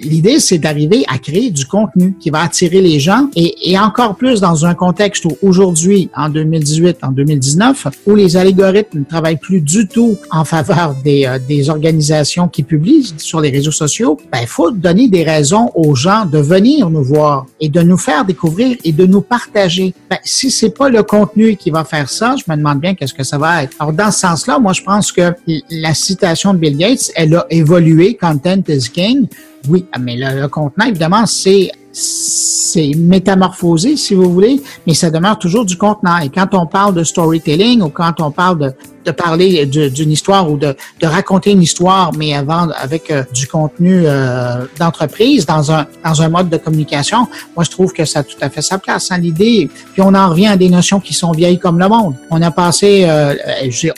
L'idée, 0.00 0.40
c'est 0.40 0.56
d'arriver 0.56 1.04
à 1.06 1.18
créer 1.18 1.50
du 1.50 1.66
contenu 1.66 2.16
qui 2.18 2.30
va 2.30 2.40
attirer 2.40 2.80
les 2.80 2.98
gens 2.98 3.28
et, 3.36 3.78
encore 3.78 4.16
plus 4.16 4.40
dans 4.40 4.64
un 4.64 4.74
contexte 4.74 5.26
où 5.26 5.36
aujourd'hui, 5.42 6.08
en 6.16 6.30
2018, 6.30 6.98
en 7.02 7.12
2019, 7.12 7.88
où 8.06 8.14
les 8.14 8.38
algorithmes 8.38 9.00
ne 9.00 9.04
travaillent 9.04 9.36
plus 9.36 9.60
du 9.60 9.86
tout 9.86 10.16
en 10.30 10.46
faveur 10.46 10.96
des, 11.04 11.26
euh, 11.26 11.38
des 11.46 11.68
organisations 11.68 12.48
qui 12.48 12.62
publient 12.62 13.12
sur 13.18 13.42
les 13.42 13.50
réseaux 13.50 13.70
sociaux, 13.70 14.18
ben, 14.32 14.38
il 14.40 14.46
faut 14.46 14.70
donner 14.70 15.08
des 15.08 15.24
raisons 15.24 15.70
aux 15.74 15.94
gens 15.94 16.24
de 16.24 16.38
venir 16.38 16.88
nous 16.88 17.04
voir 17.04 17.44
et 17.60 17.68
de 17.68 17.82
nous 17.82 17.98
faire 17.98 18.24
découvrir 18.24 18.78
et 18.82 18.92
de 18.92 19.04
nous 19.04 19.20
partager. 19.20 19.92
Ben, 20.08 20.18
si 20.24 20.50
c'est 20.50 20.70
pas 20.70 20.88
le 20.88 21.02
contenu 21.02 21.56
qui 21.56 21.70
va 21.70 21.84
faire 21.84 22.08
ça, 22.08 22.34
je 22.36 22.50
me 22.50 22.56
demande 22.56 22.80
bien 22.80 22.94
qu'est-ce 22.94 23.14
que 23.14 23.24
ça 23.24 23.36
va 23.36 23.64
être. 23.64 23.76
Alors, 23.78 23.92
dans 23.92 24.10
ce 24.10 24.20
sens-là, 24.20 24.58
moi, 24.58 24.72
je 24.72 24.82
pense 24.82 25.12
que 25.12 25.34
la 25.70 25.92
citation 25.92 26.45
de 26.54 26.58
Bill 26.58 26.76
Gates, 26.76 27.10
elle 27.14 27.34
a 27.34 27.46
évolué, 27.50 28.14
content 28.14 28.62
is 28.68 28.90
king. 28.90 29.26
Oui, 29.68 29.84
mais 30.00 30.16
le, 30.16 30.46
contenant, 30.48 30.86
évidemment, 30.86 31.26
c'est 31.26 31.70
c'est 31.98 32.92
métamorphosé, 32.94 33.96
si 33.96 34.14
vous 34.14 34.30
voulez, 34.30 34.60
mais 34.86 34.92
ça 34.92 35.10
demeure 35.10 35.38
toujours 35.38 35.64
du 35.64 35.78
contenant. 35.78 36.18
Et 36.18 36.28
quand 36.28 36.48
on 36.52 36.66
parle 36.66 36.94
de 36.94 37.02
storytelling 37.02 37.80
ou 37.80 37.88
quand 37.88 38.20
on 38.20 38.30
parle 38.30 38.58
de 38.58 38.72
de 39.06 39.12
parler 39.12 39.64
d'une 39.66 40.10
histoire 40.10 40.50
ou 40.50 40.56
de, 40.56 40.74
de, 41.00 41.06
raconter 41.06 41.52
une 41.52 41.62
histoire, 41.62 42.12
mais 42.18 42.34
avant 42.34 42.68
avec 42.76 43.10
euh, 43.10 43.22
du 43.32 43.46
contenu 43.46 44.02
euh, 44.04 44.64
d'entreprise 44.78 45.46
dans 45.46 45.70
un 45.70 45.86
dans 46.04 46.20
un 46.22 46.28
mode 46.28 46.48
de 46.50 46.56
communication, 46.56 47.28
moi 47.54 47.64
je 47.64 47.70
trouve 47.70 47.92
que 47.92 48.04
ça 48.04 48.18
a 48.20 48.22
tout 48.24 48.36
à 48.40 48.50
fait 48.50 48.62
sa 48.62 48.78
place. 48.78 49.10
Hein, 49.10 49.18
L'idée, 49.18 49.70
puis 49.92 50.02
on 50.02 50.12
en 50.14 50.28
revient 50.28 50.48
à 50.48 50.56
des 50.56 50.68
notions 50.68 50.98
qui 50.98 51.14
sont 51.14 51.30
vieilles 51.30 51.58
comme 51.58 51.78
le 51.78 51.88
monde. 51.88 52.14
On 52.30 52.42
a 52.42 52.50
passé, 52.50 53.04
euh, 53.08 53.34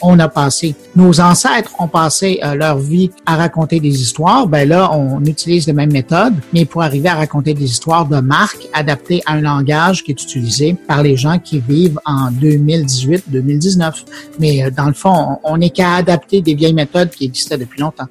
on 0.01 0.19
a 0.19 0.29
passé, 0.29 0.75
nos 0.95 1.19
ancêtres 1.19 1.71
ont 1.79 1.87
passé 1.87 2.39
leur 2.55 2.77
vie 2.77 3.09
à 3.25 3.35
raconter 3.35 3.79
des 3.79 4.01
histoires. 4.01 4.47
Ben 4.47 4.67
là, 4.69 4.91
on 4.93 5.23
utilise 5.25 5.65
les 5.65 5.73
mêmes 5.73 5.91
méthodes, 5.91 6.35
mais 6.53 6.65
pour 6.65 6.83
arriver 6.83 7.09
à 7.09 7.15
raconter 7.15 7.53
des 7.53 7.65
histoires 7.65 8.05
de 8.05 8.19
marque 8.19 8.67
adaptées 8.73 9.21
à 9.25 9.33
un 9.33 9.41
langage 9.41 10.03
qui 10.03 10.11
est 10.11 10.21
utilisé 10.21 10.75
par 10.87 11.01
les 11.01 11.17
gens 11.17 11.39
qui 11.39 11.59
vivent 11.59 11.99
en 12.05 12.29
2018-2019. 12.31 13.93
Mais 14.39 14.69
dans 14.71 14.85
le 14.85 14.93
on 15.05 15.57
n'est 15.57 15.69
qu'à 15.69 15.95
adapter 15.95 16.41
des 16.41 16.55
vieilles 16.55 16.73
méthodes 16.73 17.09
qui 17.09 17.25
existaient 17.25 17.57
depuis 17.57 17.81
longtemps. 17.81 18.07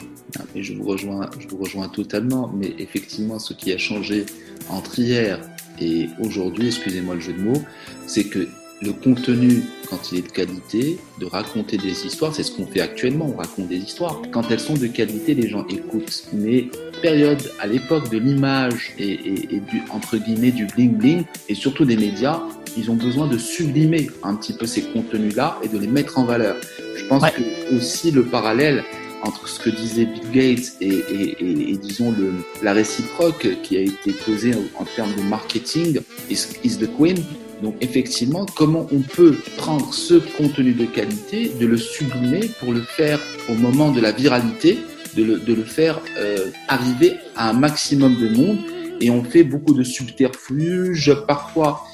je 0.54 0.72
vous 0.74 0.84
rejoins, 0.84 1.28
je 1.38 1.48
vous 1.48 1.58
rejoins 1.58 1.88
totalement. 1.88 2.50
Mais 2.54 2.74
effectivement, 2.78 3.38
ce 3.38 3.54
qui 3.54 3.72
a 3.72 3.78
changé 3.78 4.26
entre 4.70 4.98
hier 4.98 5.40
et 5.80 6.08
aujourd'hui, 6.20 6.68
excusez-moi 6.68 7.14
le 7.14 7.20
jeu 7.20 7.32
de 7.32 7.42
mots, 7.42 7.62
c'est 8.06 8.24
que 8.24 8.48
le 8.80 8.92
contenu, 8.92 9.64
quand 9.90 10.12
il 10.12 10.18
est 10.18 10.22
de 10.22 10.28
qualité, 10.28 10.98
de 11.20 11.26
raconter 11.26 11.76
des 11.78 12.06
histoires, 12.06 12.34
c'est 12.34 12.44
ce 12.44 12.52
qu'on 12.52 12.66
fait 12.66 12.80
actuellement, 12.80 13.26
on 13.26 13.36
raconte 13.36 13.68
des 13.68 13.78
histoires. 13.78 14.22
Quand 14.30 14.50
elles 14.50 14.60
sont 14.60 14.74
de 14.74 14.86
qualité, 14.86 15.34
les 15.34 15.48
gens 15.48 15.66
écoutent. 15.66 16.24
Mais 16.32 16.68
période, 17.00 17.42
à 17.60 17.66
l'époque 17.66 18.10
de 18.10 18.18
l'image 18.18 18.92
et, 18.98 19.12
et, 19.54 19.60
du, 19.60 19.82
entre 19.90 20.16
guillemets, 20.16 20.50
du 20.50 20.66
bling-bling, 20.66 21.24
et 21.48 21.54
surtout 21.54 21.84
des 21.84 21.96
médias, 21.96 22.40
ils 22.76 22.90
ont 22.90 22.96
besoin 22.96 23.26
de 23.26 23.38
sublimer 23.38 24.08
un 24.22 24.34
petit 24.34 24.52
peu 24.52 24.66
ces 24.66 24.82
contenus-là 24.82 25.58
et 25.62 25.68
de 25.68 25.78
les 25.78 25.86
mettre 25.86 26.18
en 26.18 26.24
valeur. 26.24 26.56
Je 26.96 27.04
pense 27.06 27.22
que 27.30 27.76
aussi 27.76 28.10
le 28.10 28.24
parallèle 28.24 28.84
entre 29.22 29.48
ce 29.48 29.58
que 29.58 29.70
disait 29.70 30.06
Bill 30.06 30.30
Gates 30.32 30.72
et, 30.80 30.88
et, 30.88 31.70
et, 31.72 31.76
disons 31.76 32.12
le, 32.12 32.32
la 32.62 32.72
réciproque 32.72 33.48
qui 33.62 33.76
a 33.76 33.80
été 33.80 34.12
posée 34.12 34.52
en, 34.78 34.84
termes 34.84 35.14
de 35.16 35.22
marketing 35.22 36.00
is, 36.30 36.46
is 36.64 36.78
the 36.78 36.88
queen. 36.96 37.16
Donc 37.62 37.74
effectivement, 37.80 38.46
comment 38.56 38.86
on 38.92 39.00
peut 39.00 39.36
prendre 39.56 39.92
ce 39.92 40.14
contenu 40.14 40.72
de 40.72 40.84
qualité, 40.84 41.50
de 41.60 41.66
le 41.66 41.76
sublimer 41.76 42.48
pour 42.60 42.72
le 42.72 42.82
faire 42.82 43.18
au 43.48 43.54
moment 43.54 43.90
de 43.90 44.00
la 44.00 44.12
viralité, 44.12 44.78
de 45.16 45.54
le, 45.54 45.64
faire 45.64 46.00
euh, 46.18 46.50
arriver 46.68 47.16
à 47.36 47.50
un 47.50 47.52
maximum 47.52 48.16
de 48.20 48.28
monde. 48.28 48.58
Et 49.00 49.10
on 49.10 49.22
fait 49.22 49.44
beaucoup 49.44 49.74
de 49.74 49.84
subterfuges, 49.84 51.14
parfois 51.26 51.84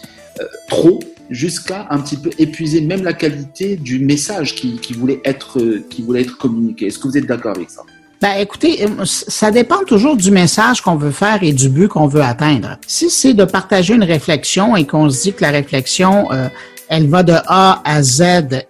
euh, 0.41 0.45
trop, 0.69 1.01
jusqu'à 1.31 1.87
un 1.91 1.99
petit 2.01 2.17
peu 2.17 2.31
épuiser 2.39 2.81
même 2.81 3.03
la 3.03 3.13
qualité 3.13 3.77
du 3.77 3.99
message 3.99 4.55
qui, 4.55 4.79
voulait, 4.93 5.21
être, 5.25 5.61
qui 5.91 6.03
voulait 6.03 6.23
être 6.23 6.37
communiqué. 6.39 6.87
Est-ce 6.87 6.99
que 6.99 7.09
vous 7.09 7.17
êtes 7.19 7.27
d'accord 7.27 7.57
avec 7.57 7.71
ça? 7.71 7.83
Ben, 8.25 8.39
écoutez, 8.39 8.85
euh, 8.85 9.05
ça 9.05 9.51
dépend 9.51 9.85
toujours 9.85 10.17
du 10.17 10.31
message 10.31 10.81
qu'on 10.81 10.97
veut 10.97 11.11
faire 11.11 11.43
et 11.43 11.53
du 11.53 11.69
but 11.69 11.89
qu'on 11.89 12.07
veut 12.07 12.23
atteindre. 12.23 12.79
Si 12.87 13.11
c'est 13.11 13.35
de 13.35 13.45
partager 13.45 13.93
une 13.93 14.03
réflexion 14.03 14.77
et 14.77 14.87
qu'on 14.87 15.11
se 15.11 15.25
dit 15.25 15.33
que 15.35 15.43
la 15.43 15.51
réflexion, 15.51 16.33
euh, 16.33 16.49
elle 16.89 17.07
va 17.07 17.23
de 17.23 17.35
A 17.47 17.83
à 17.85 18.03
Z 18.03 18.23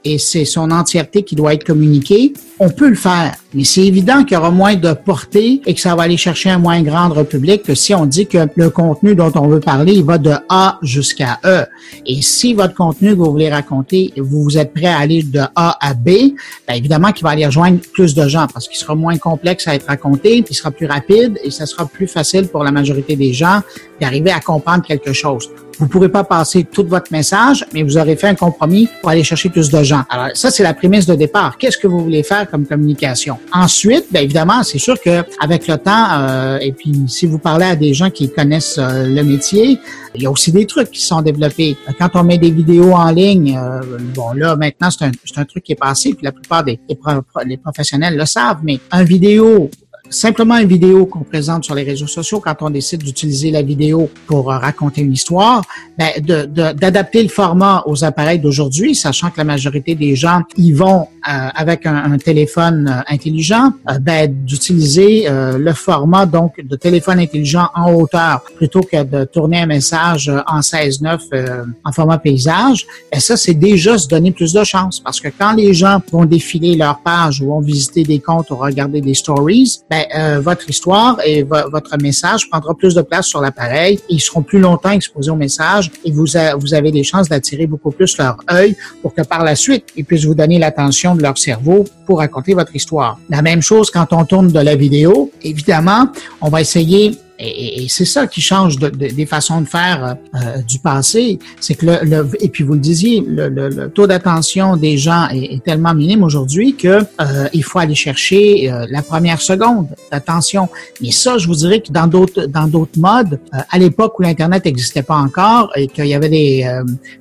et 0.02 0.18
c'est 0.18 0.44
son 0.44 0.72
entièreté 0.72 1.22
qui 1.22 1.36
doit 1.36 1.54
être 1.54 1.62
communiquée, 1.62 2.32
on 2.58 2.70
peut 2.70 2.88
le 2.88 2.94
faire. 2.94 3.34
Mais 3.52 3.64
c'est 3.64 3.84
évident 3.84 4.24
qu'il 4.24 4.34
y 4.34 4.36
aura 4.36 4.50
moins 4.50 4.74
de 4.74 4.92
portée 4.92 5.60
et 5.64 5.74
que 5.74 5.80
ça 5.80 5.94
va 5.94 6.04
aller 6.04 6.16
chercher 6.16 6.50
un 6.50 6.58
moins 6.58 6.82
grand 6.82 7.10
public 7.24 7.62
que 7.62 7.74
si 7.74 7.94
on 7.94 8.04
dit 8.04 8.26
que 8.26 8.38
le 8.56 8.70
contenu 8.70 9.14
dont 9.14 9.32
on 9.36 9.46
veut 9.46 9.60
parler, 9.60 9.92
il 9.92 10.04
va 10.04 10.18
de 10.18 10.32
A 10.48 10.78
jusqu'à 10.82 11.38
E. 11.44 11.64
Et 12.06 12.20
si 12.22 12.54
votre 12.54 12.74
contenu 12.74 13.10
que 13.10 13.14
vous 13.16 13.30
voulez 13.30 13.50
raconter, 13.50 14.12
vous 14.16 14.58
êtes 14.58 14.72
prêt 14.72 14.86
à 14.86 14.98
aller 14.98 15.22
de 15.22 15.40
A 15.54 15.76
à 15.80 15.94
B, 15.94 16.06
bien 16.06 16.76
évidemment 16.76 17.12
qu'il 17.12 17.24
va 17.24 17.30
aller 17.30 17.46
rejoindre 17.46 17.78
plus 17.92 18.14
de 18.14 18.26
gens 18.28 18.46
parce 18.52 18.68
qu'il 18.68 18.76
sera 18.76 18.94
moins 18.94 19.18
complexe 19.18 19.68
à 19.68 19.74
être 19.74 19.86
raconté, 19.86 20.42
puis 20.42 20.52
il 20.52 20.56
sera 20.56 20.70
plus 20.70 20.86
rapide 20.86 21.38
et 21.44 21.50
ça 21.50 21.66
sera 21.66 21.86
plus 21.86 22.08
facile 22.08 22.48
pour 22.48 22.64
la 22.64 22.72
majorité 22.72 23.14
des 23.14 23.32
gens 23.32 23.60
d'arriver 24.00 24.32
à 24.32 24.40
comprendre 24.40 24.84
quelque 24.84 25.12
chose. 25.12 25.48
Vous 25.78 25.86
ne 25.86 25.90
pourrez 25.90 26.08
pas 26.08 26.24
passer 26.24 26.64
tout 26.64 26.86
votre 26.86 27.12
message, 27.12 27.66
mais 27.72 27.82
vous 27.82 27.96
aurez 27.96 28.16
fait 28.16 28.28
un 28.28 28.34
compromis 28.34 28.88
pour 29.00 29.10
aller 29.10 29.24
chercher 29.24 29.48
plus 29.48 29.70
de 29.70 29.82
gens. 29.82 30.02
Alors 30.08 30.28
ça, 30.34 30.50
c'est 30.50 30.62
la 30.62 30.74
prémisse 30.74 31.06
de 31.06 31.14
départ. 31.14 31.58
Qu'est-ce 31.58 31.78
que 31.78 31.88
vous 31.88 32.00
voulez 32.00 32.22
faire 32.22 32.43
comme 32.46 32.66
communication? 32.66 33.38
Ensuite, 33.52 34.06
bien 34.10 34.22
évidemment, 34.22 34.62
c'est 34.62 34.78
sûr 34.78 35.00
que 35.00 35.24
avec 35.40 35.66
le 35.68 35.76
temps, 35.78 36.06
euh, 36.12 36.58
et 36.58 36.72
puis 36.72 36.94
si 37.08 37.26
vous 37.26 37.38
parlez 37.38 37.66
à 37.66 37.76
des 37.76 37.94
gens 37.94 38.10
qui 38.10 38.30
connaissent 38.30 38.78
euh, 38.78 39.06
le 39.06 39.22
métier, 39.22 39.78
il 40.14 40.22
y 40.22 40.26
a 40.26 40.30
aussi 40.30 40.52
des 40.52 40.66
trucs 40.66 40.90
qui 40.90 41.02
sont 41.02 41.22
développés. 41.22 41.76
Quand 41.98 42.10
on 42.14 42.24
met 42.24 42.38
des 42.38 42.50
vidéos 42.50 42.92
en 42.92 43.10
ligne, 43.10 43.56
euh, 43.56 43.80
bon 44.14 44.32
là 44.32 44.56
maintenant 44.56 44.90
c'est 44.90 45.04
un, 45.04 45.12
un, 45.36 45.44
truc 45.44 45.64
qui 45.64 45.72
est 45.72 45.76
passé, 45.76 46.14
puis 46.14 46.24
la 46.24 46.32
plupart 46.32 46.64
des, 46.64 46.78
des 46.88 47.56
professionnels 47.56 48.16
le 48.16 48.26
savent, 48.26 48.60
mais 48.62 48.78
un 48.90 49.04
vidéo 49.04 49.70
simplement 50.10 50.58
une 50.58 50.68
vidéo 50.68 51.06
qu'on 51.06 51.24
présente 51.24 51.64
sur 51.64 51.74
les 51.74 51.82
réseaux 51.82 52.06
sociaux 52.06 52.40
quand 52.40 52.56
on 52.60 52.70
décide 52.70 53.02
d'utiliser 53.02 53.50
la 53.50 53.62
vidéo 53.62 54.10
pour 54.26 54.52
euh, 54.52 54.58
raconter 54.58 55.00
une 55.00 55.12
histoire, 55.12 55.62
ben, 55.98 56.10
d'adapter 56.20 57.22
le 57.22 57.28
format 57.28 57.82
aux 57.86 58.04
appareils 58.04 58.38
d'aujourd'hui, 58.38 58.94
sachant 58.94 59.30
que 59.30 59.38
la 59.38 59.44
majorité 59.44 59.94
des 59.94 60.14
gens 60.14 60.42
y 60.56 60.72
vont 60.72 61.08
euh, 61.28 61.48
avec 61.54 61.86
un, 61.86 62.18
téléphone 62.18 62.88
euh, 62.88 63.12
intelligent, 63.12 63.72
ben, 64.00 64.30
d'utiliser 64.44 65.26
le 65.28 65.72
format 65.72 66.26
donc 66.26 66.60
de 66.62 66.76
téléphone 66.76 67.18
intelligent 67.18 67.68
en 67.74 67.92
hauteur 67.92 68.44
plutôt 68.56 68.80
que 68.82 69.02
de 69.02 69.24
tourner 69.24 69.60
un 69.60 69.66
message 69.66 70.30
en 70.46 70.60
16-9 70.60 71.64
en 71.84 71.92
format 71.92 72.18
paysage. 72.18 72.86
Et 73.10 73.16
ben, 73.16 73.20
ça, 73.20 73.36
c'est 73.36 73.54
déjà 73.54 73.98
se 73.98 74.08
donner 74.08 74.32
plus 74.32 74.52
de 74.52 74.64
chance 74.64 75.00
parce 75.00 75.20
que 75.20 75.28
quand 75.28 75.52
les 75.52 75.74
gens 75.74 76.00
vont 76.12 76.24
défiler 76.24 76.76
leur 76.76 77.00
page 77.00 77.40
ou 77.40 77.46
vont 77.46 77.60
visiter 77.60 78.02
des 78.02 78.20
comptes 78.20 78.50
ou 78.50 78.56
regarder 78.56 79.00
des 79.00 79.14
stories, 79.14 79.80
ben, 79.90 79.93
euh, 80.16 80.40
votre 80.40 80.68
histoire 80.68 81.18
et 81.24 81.42
votre 81.42 81.96
message 82.00 82.48
prendra 82.48 82.74
plus 82.74 82.94
de 82.94 83.02
place 83.02 83.26
sur 83.26 83.40
l'appareil. 83.40 84.00
Ils 84.08 84.20
seront 84.20 84.42
plus 84.42 84.58
longtemps 84.58 84.90
exposés 84.90 85.30
au 85.30 85.36
message 85.36 85.90
et 86.04 86.12
vous, 86.12 86.26
vous 86.58 86.74
avez 86.74 86.90
des 86.90 87.02
chances 87.02 87.28
d'attirer 87.28 87.66
beaucoup 87.66 87.90
plus 87.90 88.16
leur 88.18 88.36
œil 88.50 88.76
pour 89.02 89.14
que 89.14 89.22
par 89.22 89.44
la 89.44 89.56
suite, 89.56 89.84
ils 89.96 90.04
puissent 90.04 90.24
vous 90.24 90.34
donner 90.34 90.58
l'attention 90.58 91.14
de 91.14 91.22
leur 91.22 91.38
cerveau 91.38 91.84
pour 92.06 92.18
raconter 92.18 92.54
votre 92.54 92.74
histoire. 92.74 93.18
La 93.28 93.42
même 93.42 93.62
chose 93.62 93.90
quand 93.90 94.12
on 94.12 94.24
tourne 94.24 94.48
de 94.48 94.60
la 94.60 94.76
vidéo. 94.76 95.30
Évidemment, 95.42 96.08
on 96.40 96.48
va 96.48 96.60
essayer 96.60 97.18
et, 97.38 97.86
c'est 97.88 98.04
ça 98.04 98.26
qui 98.26 98.40
change 98.40 98.78
de, 98.78 98.88
des 98.88 99.26
façons 99.26 99.60
de 99.60 99.66
faire 99.66 100.16
euh, 100.34 100.58
du 100.62 100.78
passé, 100.78 101.38
c'est 101.60 101.74
que 101.74 101.86
le, 101.86 102.28
et 102.40 102.48
puis 102.48 102.64
vous 102.64 102.74
le 102.74 102.78
disiez, 102.78 103.24
le, 103.26 103.88
taux 103.88 104.06
d'attention 104.06 104.76
des 104.76 104.96
gens 104.98 105.28
est, 105.30 105.62
tellement 105.64 105.94
minime 105.94 106.22
aujourd'hui 106.22 106.76
que 106.76 107.00
euh, 107.20 107.48
il 107.52 107.64
faut 107.64 107.78
aller 107.78 107.94
chercher 107.94 108.70
euh, 108.70 108.86
la 108.90 109.02
première 109.02 109.40
seconde 109.40 109.88
d'attention. 110.10 110.68
Mais 111.00 111.10
ça, 111.10 111.38
je 111.38 111.46
vous 111.46 111.54
dirais 111.54 111.80
que 111.80 111.90
dans 111.90 112.06
d'autres 112.06 112.46
dans 112.46 112.66
d'autres 112.66 112.98
modes, 112.98 113.40
à 113.52 113.78
l'époque 113.78 114.18
où 114.18 114.22
l'internet 114.22 114.64
n'existait 114.64 115.02
pas 115.02 115.16
encore 115.16 115.72
et 115.76 115.86
qu'il 115.86 116.06
y 116.06 116.14
avait 116.14 116.28
des 116.28 116.68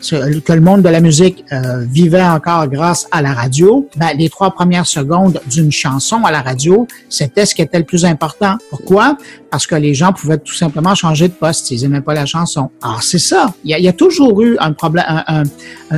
que 0.09 0.53
le 0.53 0.61
monde 0.61 0.81
de 0.81 0.89
la 0.89 0.99
musique 0.99 1.43
vivait 1.91 2.23
encore 2.23 2.67
grâce 2.67 3.07
à 3.11 3.21
la 3.21 3.33
radio, 3.33 3.87
ben, 3.95 4.09
les 4.17 4.29
trois 4.29 4.51
premières 4.51 4.87
secondes 4.87 5.39
d'une 5.49 5.71
chanson 5.71 6.23
à 6.25 6.31
la 6.31 6.41
radio, 6.41 6.87
c'était 7.09 7.45
ce 7.45 7.55
qui 7.55 7.61
était 7.61 7.79
le 7.79 7.85
plus 7.85 8.05
important. 8.05 8.57
Pourquoi? 8.69 9.17
Parce 9.49 9.67
que 9.67 9.75
les 9.75 9.93
gens 9.93 10.02
pouvaient 10.11 10.37
tout 10.37 10.53
simplement 10.53 10.95
changer 10.95 11.27
de 11.27 11.33
poste 11.33 11.67
s'ils 11.67 11.81
n'aimaient 11.81 12.01
pas 12.01 12.13
la 12.13 12.25
chanson. 12.25 12.69
Alors, 12.81 13.03
c'est 13.03 13.19
ça. 13.19 13.53
Il 13.63 13.77
y, 13.77 13.87
a, 13.87 13.93
toujours 13.93 14.41
eu 14.41 14.57
un 14.59 14.73
problème, 14.73 15.05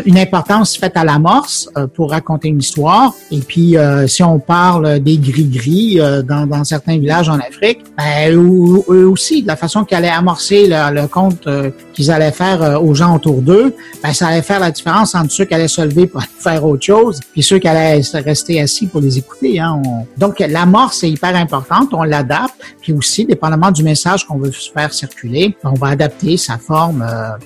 une 0.05 0.17
importance 0.17 0.77
faite 0.77 0.97
à 0.97 1.03
l'amorce 1.03 1.69
euh, 1.77 1.87
pour 1.87 2.11
raconter 2.11 2.49
une 2.49 2.59
histoire. 2.59 3.13
Et 3.31 3.39
puis, 3.39 3.77
euh, 3.77 4.07
si 4.07 4.23
on 4.23 4.39
parle 4.39 4.99
des 4.99 5.17
gris-gris 5.17 5.99
euh, 5.99 6.21
dans, 6.21 6.63
certains 6.63 6.97
villages 6.97 7.29
en 7.29 7.39
Afrique, 7.39 7.79
ben, 7.97 8.33
eux, 8.33 9.07
aussi, 9.07 9.43
de 9.43 9.47
la 9.47 9.55
façon 9.55 9.85
qu'ils 9.85 9.97
allaient 9.97 10.09
amorcer 10.09 10.67
le, 10.67 11.07
compte 11.07 11.47
qu'ils 11.93 12.11
allaient 12.11 12.31
faire 12.31 12.81
aux 12.83 12.93
gens 12.95 13.15
autour 13.15 13.41
d'eux, 13.41 13.73
ben, 14.03 14.13
ça 14.13 14.27
allait 14.27 14.41
faire 14.41 14.59
la 14.59 14.71
différence 14.71 15.15
entre 15.15 15.31
ceux 15.31 15.45
qui 15.45 15.53
allaient 15.53 15.67
se 15.67 15.81
lever 15.81 16.07
pour 16.07 16.21
faire 16.39 16.65
autre 16.65 16.83
chose, 16.83 17.19
puis 17.31 17.43
ceux 17.43 17.59
qui 17.59 17.67
allaient 17.67 18.01
rester 18.13 18.59
assis 18.59 18.87
pour 18.87 19.01
les 19.01 19.17
écouter. 19.17 19.59
Hein. 19.59 19.81
Donc, 20.17 20.39
l'amorce 20.39 21.03
est 21.03 21.09
hyper 21.09 21.35
importante. 21.35 21.89
On 21.93 22.03
l'adapte. 22.03 22.55
Puis 22.81 22.93
aussi, 22.93 23.25
dépendamment 23.25 23.71
du 23.71 23.83
message 23.83 23.94
qu'on 24.27 24.37
veut 24.37 24.51
faire 24.51 24.93
circuler, 24.93 25.55
on 25.63 25.73
va 25.73 25.87
adapter 25.87 26.37
sa 26.37 26.57
forme 26.57 27.01
euh, 27.01 27.37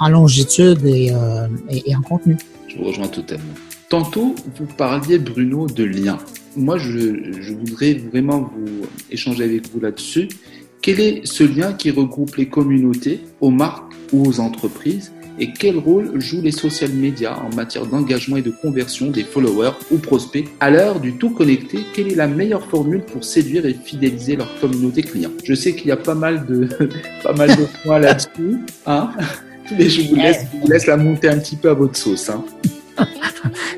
en, 0.00 0.08
longitude 0.08 0.80
euh, 0.84 1.48
et, 1.70 1.94
en 1.94 2.02
contenu. 2.02 2.36
Je 2.68 2.76
vous 2.78 2.84
rejoins 2.84 3.08
totalement. 3.08 3.54
Tantôt, 3.88 4.34
vous 4.58 4.66
parliez, 4.66 5.18
Bruno, 5.18 5.66
de 5.66 5.84
liens. 5.84 6.18
Moi, 6.56 6.78
je, 6.78 7.40
je 7.40 7.52
voudrais 7.52 7.94
vraiment 7.94 8.40
vous 8.40 8.86
échanger 9.10 9.44
avec 9.44 9.70
vous 9.70 9.80
là-dessus. 9.80 10.28
Quel 10.82 11.00
est 11.00 11.26
ce 11.26 11.44
lien 11.44 11.72
qui 11.72 11.90
regroupe 11.90 12.36
les 12.36 12.48
communautés 12.48 13.20
aux 13.40 13.50
marques 13.50 13.92
ou 14.12 14.26
aux 14.26 14.40
entreprises 14.40 15.12
et 15.38 15.52
quel 15.52 15.76
rôle 15.76 16.20
jouent 16.20 16.42
les 16.42 16.52
social 16.52 16.90
media 16.90 17.38
en 17.38 17.54
matière 17.54 17.86
d'engagement 17.86 18.36
et 18.36 18.42
de 18.42 18.50
conversion 18.50 19.10
des 19.10 19.24
followers 19.24 19.72
ou 19.90 19.98
prospects 19.98 20.46
À 20.60 20.70
l'heure 20.70 21.00
du 21.00 21.14
tout 21.14 21.30
connecté, 21.30 21.80
quelle 21.94 22.10
est 22.10 22.16
la 22.16 22.26
meilleure 22.26 22.66
formule 22.68 23.02
pour 23.02 23.24
séduire 23.24 23.66
et 23.66 23.74
fidéliser 23.74 24.36
leur 24.36 24.48
communauté 24.60 25.02
client? 25.02 25.30
Je 25.44 25.54
sais 25.54 25.74
qu'il 25.74 25.88
y 25.88 25.92
a 25.92 25.96
pas 25.96 26.14
mal 26.14 26.46
de, 26.46 26.68
pas 27.22 27.32
mal 27.32 27.50
de 27.50 27.66
points 27.82 27.98
là-dessus, 27.98 28.58
hein 28.86 29.10
mais 29.72 29.88
je 29.88 30.08
vous, 30.08 30.14
laisse, 30.14 30.46
je 30.52 30.58
vous 30.60 30.68
laisse 30.68 30.86
la 30.86 30.96
monter 30.96 31.28
un 31.28 31.38
petit 31.38 31.56
peu 31.56 31.70
à 31.70 31.74
votre 31.74 31.96
sauce. 31.96 32.30
Hein. 32.30 32.44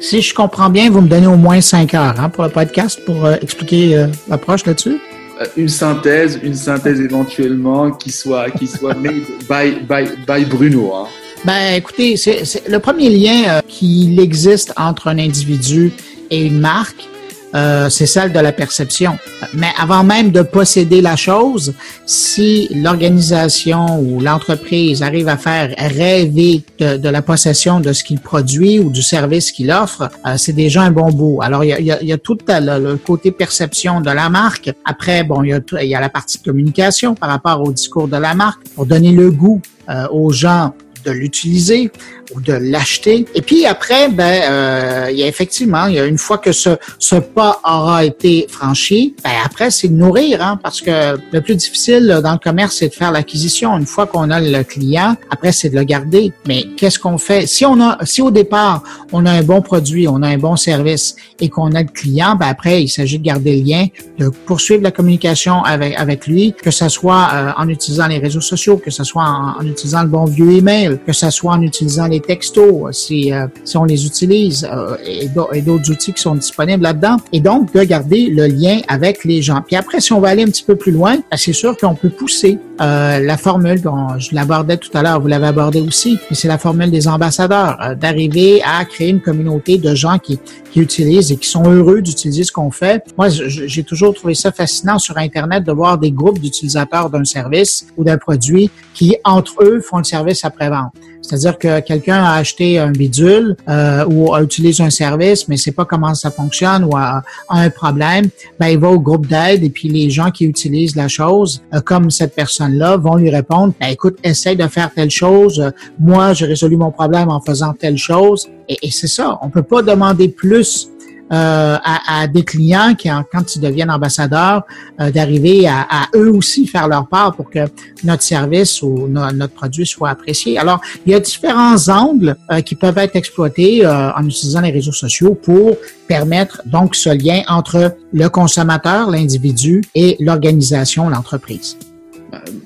si 0.01 0.21
je 0.21 0.35
comprends 0.35 0.71
bien, 0.71 0.91
vous 0.91 1.01
me 1.01 1.09
donnez 1.09 1.27
au 1.27 1.37
moins 1.37 1.61
cinq 1.61 1.95
heures 1.95 2.21
hein, 2.21 2.29
pour 2.29 2.45
le 2.45 2.51
podcast 2.51 3.01
pour 3.05 3.25
euh, 3.25 3.37
expliquer 3.41 3.97
euh, 3.97 4.07
l'approche 4.29 4.65
là-dessus? 4.67 4.99
Euh, 5.41 5.47
une 5.57 5.69
synthèse, 5.69 6.39
une 6.43 6.55
synthèse 6.55 7.01
éventuellement 7.01 7.91
qui 7.91 8.11
soit 8.11 8.51
qui 8.51 8.67
soit 8.67 8.95
made 8.95 9.23
by 9.49 9.81
by, 9.89 10.11
by 10.27 10.45
Bruno. 10.45 10.95
Hein. 10.95 11.07
Ben, 11.45 11.75
écoutez, 11.75 12.17
c'est 12.17 12.69
le 12.69 12.79
premier 12.79 13.11
lien 13.11 13.61
qui 13.69 14.17
existe 14.21 14.73
entre 14.77 15.09
un 15.09 15.19
individu 15.19 15.93
et 16.31 16.45
une 16.45 16.59
marque 16.59 17.09
euh, 17.55 17.89
c'est 17.89 18.07
celle 18.07 18.33
de 18.33 18.41
la 18.41 18.53
perception. 18.53 19.19
Mais 19.55 19.69
avant 19.79 20.05
même 20.05 20.31
de 20.31 20.43
posséder 20.43 21.01
la 21.01 21.17
chose, 21.17 21.75
si 22.05 22.69
l'organisation 22.75 24.01
ou 24.01 24.21
l'entreprise 24.21 25.03
arrive 25.03 25.29
à 25.29 25.37
faire 25.37 25.75
rêver 25.79 26.63
de, 26.79 27.09
la 27.09 27.23
possession 27.23 27.81
de 27.81 27.93
ce 27.93 28.05
qu'il 28.05 28.21
produit 28.21 28.79
ou 28.79 28.91
du 28.91 29.03
service 29.03 29.51
qu'il 29.51 29.71
offre, 29.73 30.11
euh, 30.27 30.35
c'est 30.37 30.53
déjà 30.53 30.83
un 30.83 30.91
bon 30.91 31.11
bout. 31.11 31.41
Alors, 31.43 31.65
il 31.65 31.69
y 31.69 31.91
a, 31.91 32.03
y 32.03 32.13
a, 32.13 32.19
tout 32.19 32.37
le, 32.49 32.97
côté 32.97 33.31
perception 33.31 34.01
de 34.03 34.11
la 34.11 34.29
marque. 34.29 34.71
Après, 34.85 35.25
bon, 35.25 35.43
il 35.43 35.63
y, 35.81 35.87
y 35.87 35.95
a 35.95 36.01
la 36.01 36.11
partie 36.11 36.39
de 36.39 36.45
communication 36.45 37.15
par 37.15 37.31
rapport 37.31 37.63
au 37.63 37.73
discours 37.73 38.09
de 38.09 38.17
la 38.17 38.35
marque 38.35 38.63
pour 38.75 38.85
donner 38.85 39.13
le 39.13 39.31
goût 39.31 39.63
euh, 39.89 40.07
aux 40.11 40.31
gens 40.31 40.75
de 41.09 41.13
l'utiliser 41.13 41.91
ou 42.35 42.41
de 42.41 42.53
l'acheter. 42.53 43.27
Et 43.35 43.43
puis 43.43 43.67
après, 43.67 44.09
ben, 44.09 44.43
euh, 44.51 45.09
il 45.11 45.19
y 45.19 45.23
a 45.23 45.27
effectivement, 45.27 45.87
il 45.87 45.95
y 45.95 45.99
a 45.99 46.05
une 46.05 46.19
fois 46.19 46.39
que 46.39 46.53
ce, 46.53 46.71
ce 46.99 47.17
pas 47.17 47.61
aura 47.65 48.05
été 48.05 48.47
franchi, 48.49 49.15
ben 49.23 49.31
après 49.45 49.71
c'est 49.71 49.89
de 49.89 49.95
nourrir, 49.95 50.43
hein, 50.43 50.59
parce 50.63 50.81
que 50.81 51.19
le 51.33 51.41
plus 51.41 51.57
difficile 51.57 52.21
dans 52.23 52.33
le 52.33 52.39
commerce, 52.39 52.77
c'est 52.77 52.89
de 52.89 52.95
faire 52.95 53.13
l'acquisition. 53.13 53.77
Une 53.77 53.87
fois 53.87 54.07
qu'on 54.07 54.31
a 54.31 54.41
le 54.41 54.63
client, 54.63 55.17
après 55.31 55.53
c'est 55.53 55.71
de 55.71 55.77
le 55.77 55.85
garder. 55.85 56.33
Mais 56.47 56.65
qu'est-ce 56.77 56.99
qu'on 56.99 57.19
fait? 57.19 57.47
Si 57.47 57.65
on 57.65 57.81
a, 57.81 57.99
si 58.05 58.23
au 58.23 58.31
départ 58.31 58.83
on 59.13 59.27
a 59.27 59.33
un 59.33 59.43
bon 59.43 59.63
produit, 59.63 60.07
on 60.09 60.23
a 60.23 60.29
un 60.29 60.39
bon 60.39 60.57
service 60.57 61.17
et 61.41 61.49
qu'on 61.49 61.73
a 61.73 61.83
le 61.83 61.89
client, 61.89 62.37
ben 62.37 62.47
après 62.47 62.83
il 62.83 62.89
s'agit 62.89 63.19
de 63.19 63.25
garder 63.25 63.57
le 63.57 63.65
lien, 63.65 63.87
de 64.19 64.29
poursuivre 64.29 64.83
la 64.83 64.91
communication 64.91 65.63
avec 65.65 65.97
avec 65.97 66.27
lui, 66.27 66.55
que 66.61 66.71
ce 66.71 66.89
soit 66.89 67.29
euh, 67.33 67.53
en 67.57 67.69
utilisant 67.69 68.07
les 68.07 68.19
réseaux 68.19 68.41
sociaux, 68.41 68.77
que 68.77 68.91
ce 68.91 69.05
soit 69.05 69.25
en, 69.25 69.61
en 69.61 69.67
utilisant 69.67 70.03
le 70.03 70.09
bon 70.09 70.25
vieux 70.25 70.53
email, 70.53 70.99
que 71.07 71.13
ce 71.13 71.31
soit 71.31 71.53
en 71.53 71.63
utilisant 71.63 72.07
les 72.07 72.18
textos, 72.21 72.97
si, 72.97 73.33
euh, 73.33 73.47
si 73.65 73.77
on 73.77 73.85
les 73.85 74.07
utilise, 74.07 74.69
euh, 74.71 74.97
et 75.05 75.29
d'autres 75.29 75.91
outils 75.91 76.13
qui 76.13 76.23
sont 76.23 76.35
disponibles 76.35 76.83
là-dedans. 76.83 77.17
Et 77.33 77.41
donc, 77.41 77.73
de 77.73 77.83
garder 77.83 78.29
le 78.29 78.47
lien 78.47 78.81
avec 78.89 79.25
les 79.25 79.43
gens. 79.43 79.63
Puis 79.67 79.77
après, 79.77 80.01
si 80.01 80.13
on 80.13 80.21
va 80.21 80.29
aller 80.29 80.43
un 80.43 80.47
petit 80.49 80.65
peu 80.65 80.77
plus 80.77 80.93
loin, 80.93 81.17
ben, 81.17 81.37
c'est 81.37 81.53
sûr 81.53 81.77
qu'on 81.77 81.95
peut 81.95 82.11
pousser 82.11 82.59
euh, 82.81 83.19
la 83.19 83.37
formule, 83.37 83.81
dont 83.81 84.19
je 84.19 84.35
l'abordais 84.35 84.77
tout 84.77 84.91
à 84.95 85.03
l'heure, 85.03 85.21
vous 85.21 85.27
l'avez 85.27 85.49
abordé 85.49 85.81
aussi, 85.81 86.19
mais 86.31 86.37
c'est 86.37 86.49
la 86.49 86.59
formule 86.59 86.91
des 86.91 87.09
ambassadeurs, 87.09 87.97
d'arriver 88.01 88.63
à 88.65 88.85
créer 88.85 89.09
une 89.09 89.21
communauté 89.21 89.79
de 89.79 89.95
gens 89.95 90.19
qui, 90.19 90.39
qui 90.71 90.81
utilisent 90.81 91.33
et 91.33 91.37
qui 91.37 91.49
sont 91.49 91.69
heureux 91.71 92.03
d'utiliser 92.03 92.45
ce 92.45 92.53
qu'on 92.53 92.71
fait. 92.71 93.05
Moi, 93.17 93.29
j'ai 93.29 93.83
toujours 93.83 94.15
trouvé 94.15 94.35
ça 94.35 94.53
fascinant 94.53 94.99
sur 94.99 95.19
Internet 95.19 95.65
de 95.65 95.73
voir 95.73 95.99
des 95.99 96.11
groupes 96.13 96.39
d'utilisateurs 96.39 97.11
d'un 97.11 97.25
service 97.25 97.87
ou 97.97 98.05
d'un 98.05 98.19
produit 98.19 98.71
qui, 98.95 99.17
entre 99.25 99.63
eux, 99.63 99.81
font 99.81 99.99
le 99.99 100.05
service 100.05 100.45
après-vente. 100.45 100.93
C'est-à-dire 101.29 101.59
que 101.59 101.81
quelqu'un 101.81 102.25
a 102.25 102.37
acheté 102.37 102.79
un 102.79 102.91
bidule 102.91 103.57
euh, 103.69 104.05
ou 104.07 104.35
a 104.35 104.43
utilisé 104.43 104.83
un 104.83 104.91
service, 104.91 105.47
mais 105.47 105.59
sait 105.59 105.73
pas 105.73 105.85
comment 105.85 106.15
ça 106.15 106.31
fonctionne 106.31 106.85
ou 106.85 106.97
a, 106.97 107.23
un 107.51 107.69
problème, 107.69 108.27
ben 108.59 108.69
il 108.69 108.79
va 108.79 108.89
au 108.89 108.99
groupe 108.99 109.27
d'aide 109.27 109.63
et 109.63 109.69
puis 109.69 109.89
les 109.89 110.09
gens 110.09 110.31
qui 110.31 110.47
utilisent 110.47 110.97
la 110.97 111.09
chose, 111.09 111.63
euh, 111.75 111.81
comme 111.81 112.11
cette 112.11 112.35
personne-là, 112.35 112.97
vont 112.97 113.17
lui 113.17 113.29
répondre 113.29 113.75
ben, 113.79 113.89
écoute, 113.89 114.19
essaye 114.23 114.57
de 114.57 114.67
faire 114.69 114.91
telle 114.95 115.11
chose. 115.11 115.71
Moi, 116.01 116.33
j'ai 116.33 116.47
résolu 116.47 116.77
mon 116.77 116.91
problème 116.91 117.29
en 117.29 117.41
faisant 117.41 117.75
telle 117.75 117.99
chose. 117.99 118.49
Et, 118.69 118.79
et 118.83 118.91
c'est 118.91 119.07
ça. 119.07 119.39
On 119.43 119.51
peut 119.51 119.63
pas 119.63 119.83
demander 119.83 120.29
plus 120.29 120.89
euh, 121.31 121.77
à, 121.85 122.27
des 122.27 122.43
clients 122.43 122.95
qui, 122.95 123.09
quand 123.31 123.55
ils 123.55 123.61
deviennent 123.61 123.91
ambassadeurs, 123.91 124.63
euh, 125.01 125.11
d'arriver 125.11 125.69
à, 125.69 126.09
eux 126.15 126.31
aussi 126.31 126.67
faire 126.67 126.89
leur 126.89 127.07
part 127.07 127.35
pour 127.37 127.51
que 127.51 127.61
notre 128.05 128.23
service 128.23 128.83
ou 128.83 129.09
notre 129.09 129.53
produit 129.53 129.87
soit 129.87 130.11
apprécié. 130.11 130.59
Alors, 130.59 130.81
il 131.05 131.13
y 131.13 131.15
a 131.15 131.21
différents 131.21 131.89
angles 131.89 132.37
euh, 132.51 132.61
qui 132.61 132.75
peuvent 132.75 132.99
être 132.99 133.17
exploités 133.17 133.87
en 133.87 134.25
utilisant 134.25 134.61
les 134.61 134.71
réseaux 134.71 134.93
sociaux 134.93 135.35
pour 135.35 135.77
permettre 136.07 136.63
donc 136.67 136.95
ce 136.95 137.11
lien 137.11 137.43
entre 137.49 137.95
le 138.13 138.29
consommateur, 138.29 139.11
l'individu 139.11 139.83
et 139.95 140.17
l'organisation, 140.21 141.09
l'entreprise. 141.09 141.77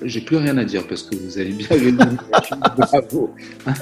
J'ai 0.05 0.21
plus 0.21 0.37
rien 0.37 0.57
à 0.59 0.65
dire 0.65 0.87
parce 0.87 1.03
que 1.03 1.17
vous 1.17 1.39
avez 1.39 1.51
bien 1.51 1.67
résumé. 1.69 2.05
Bravo. 2.77 3.35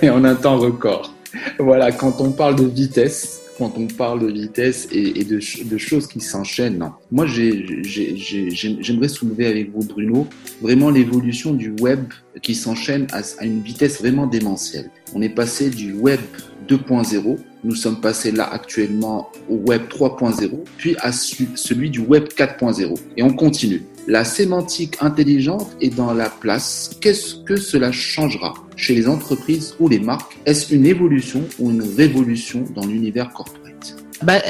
Et 0.02 0.10
en 0.10 0.24
un 0.24 0.34
temps 0.34 0.58
record. 0.58 1.14
Voilà, 1.58 1.92
quand 1.92 2.20
on 2.20 2.32
parle 2.32 2.56
de 2.56 2.64
vitesse, 2.64 3.42
quand 3.60 3.76
on 3.76 3.86
parle 3.88 4.20
de 4.20 4.32
vitesse 4.32 4.88
et, 4.90 5.22
de, 5.22 5.38
choses 5.78 6.06
qui 6.06 6.20
s'enchaînent. 6.20 6.82
Moi, 7.12 7.26
j'aimerais 7.26 9.08
soulever 9.08 9.46
avec 9.46 9.70
vous, 9.70 9.86
Bruno, 9.86 10.26
vraiment 10.62 10.88
l'évolution 10.88 11.52
du 11.52 11.74
web 11.78 12.00
qui 12.40 12.54
s'enchaîne 12.54 13.06
à, 13.12 13.20
une 13.44 13.60
vitesse 13.60 14.00
vraiment 14.00 14.26
démentielle. 14.26 14.90
On 15.14 15.20
est 15.20 15.28
passé 15.28 15.68
du 15.68 15.92
web 15.92 16.20
2.0, 16.68 17.36
nous 17.62 17.74
sommes 17.74 18.00
passés 18.00 18.32
là 18.32 18.48
actuellement 18.50 19.30
au 19.50 19.56
web 19.56 19.82
3.0, 19.90 20.50
puis 20.78 20.96
à 21.00 21.12
celui 21.12 21.90
du 21.90 22.00
web 22.00 22.28
4.0. 22.28 22.94
Et 23.18 23.22
on 23.22 23.34
continue. 23.34 23.82
La 24.10 24.24
sémantique 24.24 24.96
intelligente 25.00 25.68
est 25.80 25.94
dans 25.94 26.12
la 26.12 26.28
place. 26.28 26.90
Qu'est-ce 27.00 27.36
que 27.44 27.54
cela 27.54 27.92
changera 27.92 28.54
chez 28.74 28.92
les 28.92 29.06
entreprises 29.06 29.76
ou 29.78 29.88
les 29.88 30.00
marques? 30.00 30.36
Est-ce 30.46 30.74
une 30.74 30.84
évolution 30.84 31.44
ou 31.60 31.70
une 31.70 31.84
révolution 31.96 32.64
dans 32.74 32.84
l'univers 32.84 33.30
corporate? 33.32 33.94
Ben, 34.24 34.42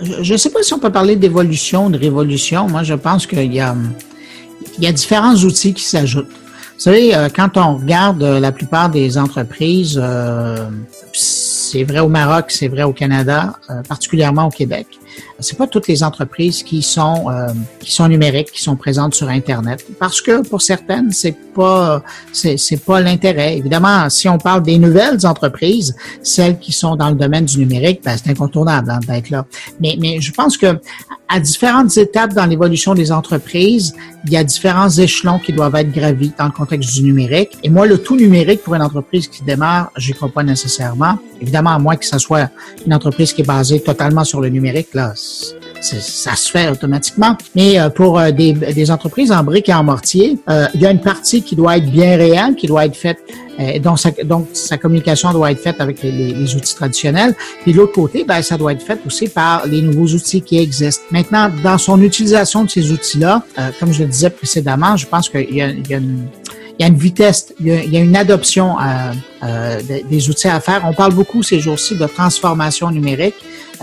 Je 0.00 0.32
ne 0.32 0.38
sais 0.38 0.50
pas 0.50 0.62
si 0.62 0.72
on 0.72 0.78
peut 0.78 0.92
parler 0.92 1.16
d'évolution, 1.16 1.90
de 1.90 1.98
révolution. 1.98 2.68
Moi, 2.68 2.84
je 2.84 2.94
pense 2.94 3.26
qu'il 3.26 3.52
y 3.52 3.58
a, 3.58 3.74
il 4.78 4.84
y 4.84 4.86
a 4.86 4.92
différents 4.92 5.34
outils 5.34 5.74
qui 5.74 5.82
s'ajoutent. 5.82 6.28
Vous 6.28 6.84
savez, 6.84 7.12
euh, 7.12 7.28
quand 7.28 7.56
on 7.56 7.76
regarde 7.76 8.22
euh, 8.22 8.38
la 8.38 8.52
plupart 8.52 8.88
des 8.88 9.18
entreprises, 9.18 10.00
euh, 10.00 10.70
c'est 11.12 11.82
vrai 11.82 11.98
au 11.98 12.08
Maroc, 12.08 12.52
c'est 12.52 12.68
vrai 12.68 12.84
au 12.84 12.92
Canada, 12.92 13.58
particulièrement 13.88 14.46
au 14.46 14.50
Québec, 14.50 14.86
c'est 15.38 15.56
pas 15.56 15.66
toutes 15.66 15.88
les 15.88 16.02
entreprises 16.02 16.62
qui 16.62 16.82
sont 16.82 17.30
euh, 17.30 17.48
qui 17.80 17.92
sont 17.92 18.08
numériques, 18.08 18.50
qui 18.52 18.62
sont 18.62 18.76
présentes 18.76 19.14
sur 19.14 19.28
Internet, 19.28 19.84
parce 19.98 20.20
que 20.20 20.46
pour 20.46 20.62
certaines, 20.62 21.12
c'est 21.12 21.36
pas 21.54 22.02
c'est 22.32 22.56
c'est 22.56 22.84
pas 22.84 23.00
l'intérêt. 23.00 23.56
Évidemment, 23.56 24.08
si 24.10 24.28
on 24.28 24.38
parle 24.38 24.62
des 24.62 24.78
nouvelles 24.78 25.26
entreprises, 25.26 25.94
celles 26.22 26.58
qui 26.58 26.72
sont 26.72 26.96
dans 26.96 27.10
le 27.10 27.16
domaine 27.16 27.44
du 27.44 27.58
numérique, 27.58 28.02
ben, 28.04 28.16
c'est 28.16 28.30
incontournable 28.30 28.90
hein, 28.90 29.00
d'être 29.06 29.30
là. 29.30 29.46
Mais 29.80 29.96
mais 29.98 30.20
je 30.20 30.32
pense 30.32 30.56
que 30.56 30.78
à 31.32 31.38
différentes 31.38 31.96
étapes 31.96 32.34
dans 32.34 32.44
l'évolution 32.44 32.92
des 32.92 33.12
entreprises, 33.12 33.94
il 34.24 34.32
y 34.32 34.36
a 34.36 34.42
différents 34.42 34.90
échelons 34.90 35.38
qui 35.38 35.52
doivent 35.52 35.76
être 35.76 35.92
gravis 35.92 36.32
dans 36.36 36.46
le 36.46 36.50
contexte 36.50 36.92
du 36.94 37.04
numérique. 37.04 37.56
Et 37.62 37.70
moi, 37.70 37.86
le 37.86 37.98
tout 37.98 38.16
numérique 38.16 38.64
pour 38.64 38.74
une 38.74 38.82
entreprise 38.82 39.28
qui 39.28 39.44
démarre, 39.44 39.92
j'y 39.96 40.12
crois 40.12 40.28
pas 40.28 40.42
nécessairement. 40.42 41.18
Évidemment, 41.40 41.70
à 41.70 41.78
moins 41.78 41.94
que 41.94 42.04
ce 42.04 42.18
soit 42.18 42.50
une 42.84 42.92
entreprise 42.92 43.32
qui 43.32 43.42
est 43.42 43.46
basée 43.46 43.80
totalement 43.80 44.24
sur 44.24 44.40
le 44.40 44.48
numérique, 44.48 44.88
là, 44.92 45.09
ça 45.14 46.36
se 46.36 46.50
fait 46.50 46.68
automatiquement. 46.68 47.36
Mais 47.54 47.78
euh, 47.78 47.88
pour 47.88 48.18
euh, 48.18 48.30
des, 48.30 48.52
des, 48.52 48.90
entreprises 48.90 49.32
en 49.32 49.42
briques 49.42 49.68
et 49.68 49.74
en 49.74 49.84
mortier, 49.84 50.38
euh, 50.48 50.66
il 50.74 50.80
y 50.80 50.86
a 50.86 50.90
une 50.90 51.00
partie 51.00 51.42
qui 51.42 51.56
doit 51.56 51.78
être 51.78 51.90
bien 51.90 52.16
réelle, 52.16 52.54
qui 52.56 52.66
doit 52.66 52.86
être 52.86 52.96
faite, 52.96 53.18
donc, 53.82 53.98
sa, 53.98 54.10
donc 54.24 54.48
sa 54.54 54.78
communication 54.78 55.32
doit 55.32 55.52
être 55.52 55.60
faite 55.60 55.80
avec 55.80 56.02
les, 56.02 56.10
les 56.10 56.56
outils 56.56 56.74
traditionnels. 56.74 57.34
Puis 57.62 57.74
l'autre 57.74 57.92
côté, 57.92 58.24
ben, 58.24 58.40
ça 58.40 58.56
doit 58.56 58.72
être 58.72 58.82
fait 58.82 58.98
aussi 59.06 59.28
par 59.28 59.66
les 59.66 59.82
nouveaux 59.82 60.06
outils 60.14 60.40
qui 60.40 60.58
existent. 60.58 61.02
Maintenant, 61.10 61.50
dans 61.62 61.76
son 61.76 62.00
utilisation 62.00 62.64
de 62.64 62.70
ces 62.70 62.90
outils-là, 62.90 63.42
comme 63.78 63.92
je 63.92 64.02
le 64.02 64.08
disais 64.08 64.30
précédemment, 64.30 64.96
je 64.96 65.06
pense 65.06 65.28
qu'il 65.28 65.54
y 65.54 65.60
a, 65.60 65.68
il 65.68 65.86
y 65.86 65.94
a 65.94 65.98
une 65.98 66.26
il 66.80 66.84
y 66.84 66.86
a 66.86 66.88
une 66.88 66.96
vitesse, 66.96 67.52
il 67.60 67.66
y 67.66 67.96
a, 67.98 68.00
une 68.00 68.16
adoption 68.16 68.76
euh, 68.80 69.80
des 70.08 70.30
outils 70.30 70.48
à 70.48 70.60
faire. 70.60 70.80
On 70.86 70.94
parle 70.94 71.12
beaucoup 71.12 71.42
ces 71.42 71.60
jours-ci 71.60 71.94
de 71.94 72.06
transformation 72.06 72.90
numérique 72.90 73.34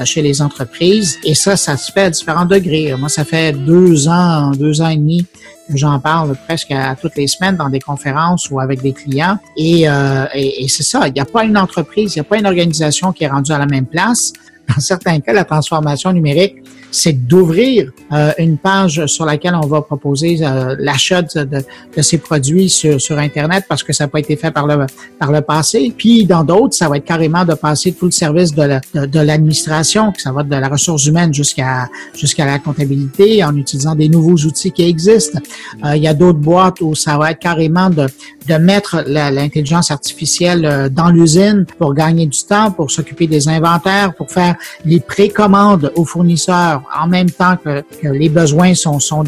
chez 0.06 0.22
les 0.22 0.42
entreprises. 0.42 1.18
Et 1.24 1.36
ça, 1.36 1.56
ça 1.56 1.78
se 1.78 1.92
fait 1.92 2.02
à 2.02 2.10
différents 2.10 2.46
degrés. 2.46 2.94
Moi, 2.98 3.10
ça 3.10 3.26
fait 3.26 3.52
deux 3.54 4.08
ans, 4.08 4.52
deux 4.52 4.82
ans 4.82 4.90
et 4.90 4.98
demi 4.98 5.26
que 5.70 5.78
j'en 5.78 6.00
parle 6.00 6.36
presque 6.48 6.74
toutes 7.02 7.16
les 7.16 7.28
semaines 7.28 7.58
dans 7.58 7.70
des 7.70 7.80
conférences 7.80 8.50
ou 8.50 8.60
avec 8.60 8.82
des 8.82 8.94
clients. 8.94 9.38
Et, 9.58 9.88
euh, 9.88 10.26
et, 10.34 10.68
c'est 10.70 10.84
ça, 10.84 11.08
il 11.08 11.14
n'y 11.14 11.20
a 11.20 11.26
pas 11.26 11.44
une 11.44 11.58
entreprise, 11.58 12.16
il 12.16 12.20
n'y 12.20 12.22
a 12.22 12.24
pas 12.24 12.38
une 12.38 12.46
organisation 12.46 13.12
qui 13.12 13.24
est 13.26 13.28
rendue 13.28 13.52
à 13.52 13.58
la 13.58 13.66
même 13.66 13.86
place. 13.86 14.34
Dans 14.67 14.80
certains 14.80 15.19
cas, 15.19 15.34
la 15.34 15.45
transformation 15.45 16.12
numérique, 16.12 16.56
c'est 16.91 17.13
d'ouvrir 17.13 17.91
euh, 18.12 18.32
une 18.38 18.58
page 18.58 19.06
sur 19.08 19.25
laquelle 19.25 19.56
on 19.56 19.67
va 19.67 19.82
proposer 19.82 20.38
euh, 20.41 20.75
l'achat 20.80 21.21
de, 21.21 21.43
de, 21.43 22.01
ces 22.01 22.17
produits 22.17 22.69
sur, 22.69 22.99
sur, 22.99 23.17
Internet 23.17 23.65
parce 23.67 23.84
que 23.84 23.93
ça 23.93 24.06
n'a 24.06 24.08
pas 24.08 24.19
été 24.19 24.36
fait 24.36 24.51
par 24.51 24.67
le, 24.67 24.86
par 25.19 25.32
le 25.32 25.41
passé. 25.41 25.93
Puis 25.95 26.25
dans 26.25 26.43
d'autres, 26.43 26.75
ça 26.75 26.88
va 26.88 26.97
être 26.97 27.06
carrément 27.06 27.45
de 27.45 27.53
passer 27.53 27.91
tout 27.91 28.06
le 28.06 28.12
service 28.12 28.53
de 28.53 29.19
l'administration, 29.19 30.12
que 30.12 30.21
ça 30.21 30.32
va 30.32 30.43
de 30.43 30.56
la 30.56 30.69
ressource 30.69 31.06
humaine 31.06 31.34
jusqu'à 31.34 31.89
jusqu'à 32.13 32.45
la 32.45 32.60
comptabilité 32.60 33.43
en 33.43 33.56
utilisant 33.56 33.95
des 33.95 34.08
nouveaux 34.08 34.38
outils 34.45 34.71
qui 34.71 34.84
existent. 34.84 35.39
Euh, 35.84 35.95
il 35.95 36.03
y 36.03 36.08
a 36.08 36.13
d'autres 36.13 36.39
boîtes 36.39 36.80
où 36.82 36.95
ça 36.95 37.17
va 37.17 37.32
être 37.32 37.39
carrément 37.39 37.89
de, 37.89 38.08
de 38.48 38.56
mettre 38.56 39.04
l'intelligence 39.08 39.92
artificielle 39.92 40.66
euh, 40.66 40.90
dans 40.90 41.10
l'usine 41.10 41.66
pour 41.78 41.94
gagner 41.94 42.26
du 42.26 42.44
temps, 42.44 42.72
pour 42.72 42.92
s'occuper 42.92 43.28
des 43.28 43.48
inventaires, 43.48 44.14
pour 44.14 44.32
faire 44.32 44.56
les 44.86 45.00
précommandes 45.00 45.92
aux 45.96 46.06
fournisseurs 46.06 46.84
en 47.00 47.08
même 47.08 47.30
temps 47.30 47.58
que, 47.64 47.84
que 48.02 48.08
les 48.08 48.30
besoins 48.30 48.74
sont, 48.74 49.00
sont, 49.00 49.24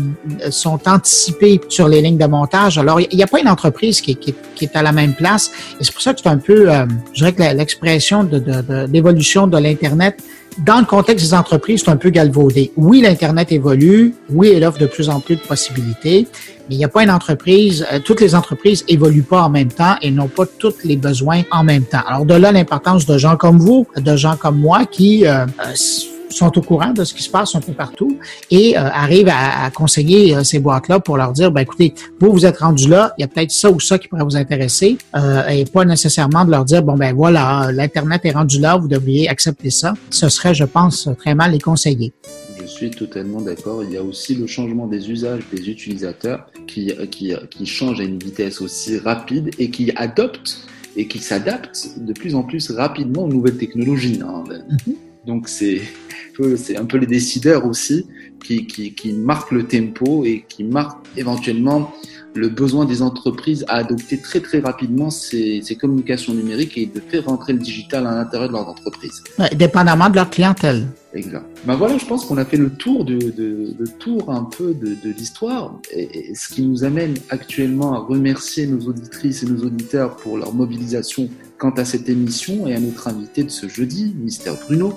sont 0.50 0.80
anticipés 0.88 1.62
sur 1.70 1.88
les 1.88 2.02
lignes 2.02 2.18
de 2.18 2.26
montage. 2.26 2.78
Alors, 2.78 3.00
il 3.00 3.16
n'y 3.16 3.24
a 3.24 3.28
pas 3.28 3.40
une 3.40 3.50
entreprise 3.50 4.02
qui, 4.02 4.16
qui, 4.16 4.34
qui, 4.56 4.66
est 4.66 4.76
à 4.76 4.82
la 4.82 4.92
même 4.92 5.14
place. 5.14 5.52
Et 5.80 5.84
c'est 5.84 5.92
pour 5.92 6.02
ça 6.02 6.14
que 6.14 6.22
c'est 6.22 6.30
un 6.30 6.38
peu, 6.38 6.72
euh, 6.72 6.86
je 7.14 7.20
dirais 7.20 7.34
que 7.34 7.44
l'expression 7.56 8.24
de, 8.24 8.40
de, 8.40 8.88
l'évolution 8.92 9.48
de 9.48 9.58
l'Internet 9.58 10.22
dans 10.58 10.80
le 10.80 10.86
contexte 10.86 11.26
des 11.26 11.34
entreprises, 11.34 11.84
c'est 11.86 11.92
un 11.92 11.98
peu 11.98 12.10
galvaudé. 12.10 12.72
Oui, 12.76 13.02
l'Internet 13.02 13.52
évolue. 13.52 14.14
Oui, 14.30 14.52
elle 14.56 14.66
offre 14.66 14.80
de 14.80 14.86
plus 14.86 15.10
en 15.10 15.20
plus 15.20 15.36
de 15.36 15.42
possibilités. 15.42 16.28
Mais 16.68 16.76
il 16.76 16.78
n'y 16.78 16.86
a 16.86 16.90
pas 16.90 17.04
une 17.04 17.12
entreprise, 17.12 17.86
euh, 17.92 18.00
toutes 18.00 18.22
les 18.22 18.36
entreprises 18.36 18.84
évoluent 18.88 19.24
pas 19.24 19.42
en 19.42 19.50
même 19.50 19.70
temps 19.70 19.96
et 20.02 20.12
n'ont 20.12 20.28
pas 20.28 20.46
tous 20.46 20.76
les 20.84 20.98
besoins 20.98 21.42
en 21.52 21.64
même 21.64 21.84
temps. 21.84 22.02
Alors, 22.06 22.26
de 22.26 22.36
là 22.36 22.52
l'importance 22.52 23.06
de 23.06 23.18
gens 23.18 23.38
comme 23.38 23.58
vous, 23.58 23.88
de 23.96 24.16
gens 24.16 24.36
comme 24.36 24.60
moi 24.60 24.86
qui 24.86 25.26
euh, 25.26 25.46
euh 25.46 25.74
sont 26.30 26.58
au 26.58 26.62
courant 26.62 26.92
de 26.92 27.04
ce 27.04 27.14
qui 27.14 27.24
se 27.24 27.30
passe 27.30 27.56
un 27.56 27.60
peu 27.60 27.74
partout 27.74 28.18
et 28.52 28.78
euh, 28.78 28.82
arrivent 28.82 29.32
à, 29.32 29.70
conseiller 29.72 30.36
euh, 30.36 30.44
ces 30.44 30.60
boîtes-là 30.60 31.00
pour 31.00 31.18
leur 31.18 31.32
dire, 31.32 31.52
ben 31.52 31.62
écoutez, 31.62 31.94
vous, 32.20 32.32
vous 32.32 32.46
êtes 32.46 32.60
rendu 32.60 32.88
là, 32.88 33.14
il 33.18 33.22
y 33.22 33.24
a 33.24 33.28
peut-être 33.28 33.52
ça 33.52 33.70
ou 33.70 33.80
ça 33.80 33.98
qui 33.98 34.08
pourrait 34.08 34.24
vous 34.24 34.38
intéresser 34.38 34.98
euh, 35.16 35.48
et 35.48 35.66
pas 35.66 35.86
nécessairement 35.86 36.46
de 36.46 36.52
leur 36.52 36.66
dire, 36.66 36.84
bon 36.84 36.96
ben 36.96 37.14
voilà, 37.14 37.72
l'Internet 37.72 38.22
est 38.26 38.32
rendu 38.32 38.60
là, 38.60 38.78
vous 38.78 38.88
devriez 38.88 39.30
accepter 39.30 39.70
ça. 39.70 39.94
Ce 40.10 40.30
serait, 40.30 40.54
je 40.54 40.66
pense, 40.66 41.10
très 41.18 41.36
mal 41.36 41.52
les 41.52 41.60
conseiller. 41.60 42.14
Je 42.62 42.68
suis 42.68 42.92
totalement 42.92 43.42
d'accord. 43.42 43.84
Il 43.84 43.92
y 43.92 43.98
a 43.98 44.04
aussi 44.04 44.36
le 44.36 44.46
changement 44.46 44.86
des 44.86 45.10
usages 45.10 45.42
des 45.52 45.70
utilisateurs 45.70 46.46
qui, 46.68 46.94
qui, 47.10 47.34
qui 47.50 47.66
changent 47.66 48.00
à 48.00 48.04
une 48.04 48.20
vitesse 48.20 48.62
aussi 48.62 49.00
rapide 49.00 49.50
et 49.58 49.70
qui 49.70 49.92
adoptent 49.96 50.68
et 50.96 51.08
qui 51.08 51.20
s'adaptent 51.20 51.90
de 51.98 52.14
plus 52.14 52.36
en 52.36 52.44
plus 52.44 52.72
rapidement 52.72 53.24
aux 53.24 53.28
nouvelles 53.28 53.58
technologies. 53.58 54.20
Hein. 54.24 54.44
Mm-hmm. 54.48 55.09
Donc 55.30 55.48
c'est 55.48 56.76
un 56.76 56.86
peu 56.86 56.98
les 56.98 57.06
décideurs 57.06 57.68
aussi 57.68 58.08
qui, 58.44 59.14
marquent 59.14 59.52
le 59.52 59.68
tempo 59.68 60.26
et 60.26 60.44
qui 60.50 60.64
marquent 60.64 61.06
éventuellement 61.16 61.94
le 62.34 62.50
besoin 62.50 62.86
des 62.86 63.04
entreprises 63.04 63.64
à 63.68 63.76
adopter 63.76 64.20
très 64.20 64.40
très 64.40 64.60
rapidement 64.60 65.12
ces, 65.12 65.62
ces, 65.62 65.76
communications 65.76 66.34
numériques 66.34 66.78
et 66.80 66.88
de 66.88 67.00
faire 67.00 67.26
rentrer 67.26 67.54
le 67.54 67.60
digital 67.60 68.08
à 68.08 68.16
l'intérieur 68.16 68.50
de 68.50 68.54
leur 68.54 68.70
entreprise. 68.70 69.24
dépendamment 69.56 70.10
de 70.10 70.16
leur 70.16 70.32
clientèle. 70.32 70.88
Exact. 71.14 71.46
Ben 71.66 71.76
voilà, 71.76 71.98
je 71.98 72.06
pense 72.06 72.26
qu'on 72.26 72.38
a 72.38 72.46
fait 72.46 72.58
le 72.58 72.70
tour 72.70 73.04
de, 73.04 73.18
de, 73.18 73.86
tour 73.98 74.30
un 74.30 74.44
peu 74.44 74.76
de, 74.76 74.90
de 74.90 75.10
l'histoire, 75.10 75.80
et, 75.92 76.36
ce 76.36 76.54
qui 76.54 76.62
nous 76.62 76.84
amène 76.84 77.16
actuellement 77.30 77.94
à 77.94 78.00
remercier 78.00 78.68
nos 78.68 78.80
auditrices 78.88 79.42
et 79.42 79.48
nos 79.48 79.66
auditeurs 79.66 80.18
pour 80.18 80.38
leur 80.38 80.54
mobilisation 80.54 81.28
quant 81.58 81.72
à 81.72 81.84
cette 81.84 82.10
émission 82.10 82.68
et 82.68 82.76
à 82.76 82.80
notre 82.80 83.08
invité 83.08 83.44
de 83.44 83.50
ce 83.50 83.68
jeudi, 83.68 84.16
Mister 84.20 84.54
Bruno. 84.66 84.94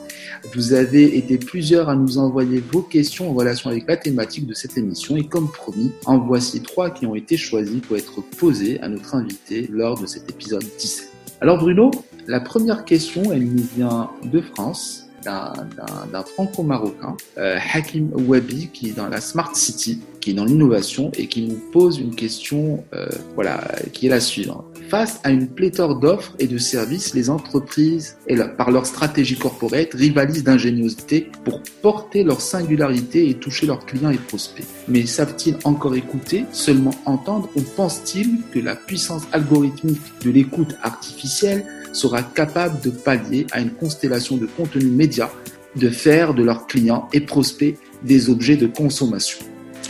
Vous 0.55 0.75
avez 0.75 1.17
été 1.17 1.39
plusieurs 1.39 1.89
à 1.89 1.97
nous 1.97 2.19
envoyer 2.19 2.63
vos 2.73 2.83
questions 2.83 3.31
en 3.31 3.35
relation 3.35 3.71
avec 3.71 3.89
la 3.89 3.97
thématique 3.97 4.47
de 4.47 4.55
cette 4.55 4.77
émission, 4.77 5.17
et 5.17 5.27
comme 5.27 5.51
promis, 5.51 5.93
en 6.05 6.19
voici 6.19 6.61
trois 6.61 6.91
qui 6.91 7.07
ont 7.07 7.15
été 7.15 7.39
choisis 7.39 7.81
pour 7.81 7.97
être 7.97 8.21
posés 8.37 8.79
à 8.81 8.89
notre 8.89 9.15
invité 9.15 9.67
lors 9.71 9.99
de 9.99 10.07
cet 10.07 10.31
épisode 10.31 10.65
17. 10.79 11.11
Alors 11.41 11.59
Bruno, 11.59 11.91
la 12.27 12.39
première 12.39 12.85
question, 12.85 13.33
elle 13.33 13.45
nous 13.45 13.65
vient 13.75 14.11
de 14.23 14.41
France 14.41 15.09
d'un 15.25 16.23
franco-marocain, 16.35 17.17
euh, 17.39 17.59
Hakim 17.73 18.11
Wabi, 18.13 18.69
qui 18.73 18.89
est 18.89 18.97
dans 18.97 19.09
la 19.09 19.21
Smart 19.21 19.55
City, 19.55 20.01
qui 20.21 20.31
est 20.31 20.35
dans 20.35 20.45
l'innovation 20.45 21.11
et 21.17 21.27
qui 21.27 21.43
nous 21.43 21.61
pose 21.73 21.99
une 21.99 22.15
question, 22.15 22.85
euh, 22.95 23.09
voilà, 23.35 23.61
qui 23.93 24.07
est 24.07 24.11
la 24.11 24.21
suivante. 24.21 24.65
Face 24.89 25.21
à 25.25 25.31
une 25.31 25.49
pléthore 25.49 25.99
d'offres 25.99 26.35
et 26.39 26.47
de 26.47 26.59
services, 26.59 27.15
les 27.15 27.31
entreprises, 27.31 28.19
et 28.27 28.37
par 28.59 28.71
leur 28.71 28.85
stratégie 28.85 29.39
corporate, 29.39 29.95
rivalisent 29.95 30.45
d'ingéniosité 30.45 31.31
pour 31.45 31.63
porter 31.81 32.25
leur 32.25 32.41
singularité 32.41 33.29
et 33.29 33.35
toucher 33.35 33.67
leurs 33.67 33.87
clients 33.87 34.11
et 34.11 34.19
prospects. 34.19 34.67
Mais 34.89 35.07
savent-ils 35.07 35.57
encore 35.65 35.95
écouter, 35.95 36.45
seulement 36.53 36.95
entendre, 37.07 37.49
ou 37.57 37.63
pensent-ils 37.63 38.41
que 38.53 38.59
la 38.59 38.77
puissance 38.77 39.23
algorithmique 39.33 40.01
de 40.23 40.31
l'écoute 40.31 40.77
artificielle 40.83 41.65
sera 41.93 42.23
capable 42.23 42.81
de 42.81 42.91
pallier 42.91 43.47
à 43.53 43.61
une 43.61 43.71
constellation 43.71 44.37
de 44.37 44.47
contenus 44.47 44.91
médias, 44.91 45.31
de 45.77 45.89
faire 45.89 46.35
de 46.35 46.43
leurs 46.43 46.67
clients 46.67 47.09
et 47.13 47.21
prospects 47.21 47.77
des 48.03 48.31
objets 48.31 48.57
de 48.57 48.67
consommation. 48.67 49.39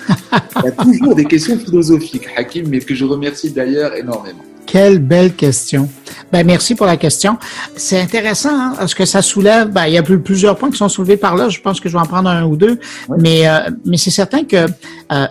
Il 0.09 0.65
y 0.65 0.69
a 0.69 0.73
toujours 0.73 1.15
des 1.15 1.25
questions 1.25 1.59
philosophiques, 1.59 2.29
Hakim, 2.37 2.69
mais 2.69 2.81
que 2.81 2.95
je 2.95 3.05
remercie 3.05 3.51
d'ailleurs 3.51 3.95
énormément. 3.95 4.43
Quelle 4.67 5.01
belle 5.01 5.35
question. 5.35 5.89
Ben, 6.33 6.47
merci 6.47 6.75
pour 6.75 6.87
la 6.87 6.97
question. 6.97 7.37
C'est 7.77 8.01
intéressant 8.01 8.59
hein, 8.59 8.75
parce 8.79 8.95
que 8.95 9.05
ça 9.05 9.21
soulève. 9.21 9.69
Ben, 9.69 9.87
il 9.87 9.95
y 9.95 9.99
a 9.99 10.03
plusieurs 10.03 10.57
points 10.57 10.71
qui 10.71 10.79
sont 10.79 10.89
soulevés 10.89 11.17
par 11.17 11.37
là. 11.37 11.49
Je 11.49 11.61
pense 11.61 11.81
que 11.81 11.89
je 11.89 11.95
vais 11.95 12.01
en 12.01 12.07
prendre 12.07 12.31
un 12.31 12.45
ou 12.45 12.57
deux, 12.57 12.79
mais 13.19 13.49
euh, 13.49 13.71
mais 13.85 13.97
c'est 13.97 14.11
certain 14.11 14.45
que 14.45 14.67
euh, 15.13 15.27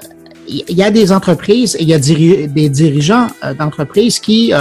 il 0.48 0.76
y 0.76 0.84
a 0.84 0.92
des 0.92 1.12
entreprises 1.12 1.76
et 1.76 1.84
il 1.84 1.88
y 1.88 1.94
a 1.94 2.00
des 2.00 2.70
dirigeants 2.70 3.28
euh, 3.44 3.54
d'entreprises 3.54 4.20
qui 4.20 4.54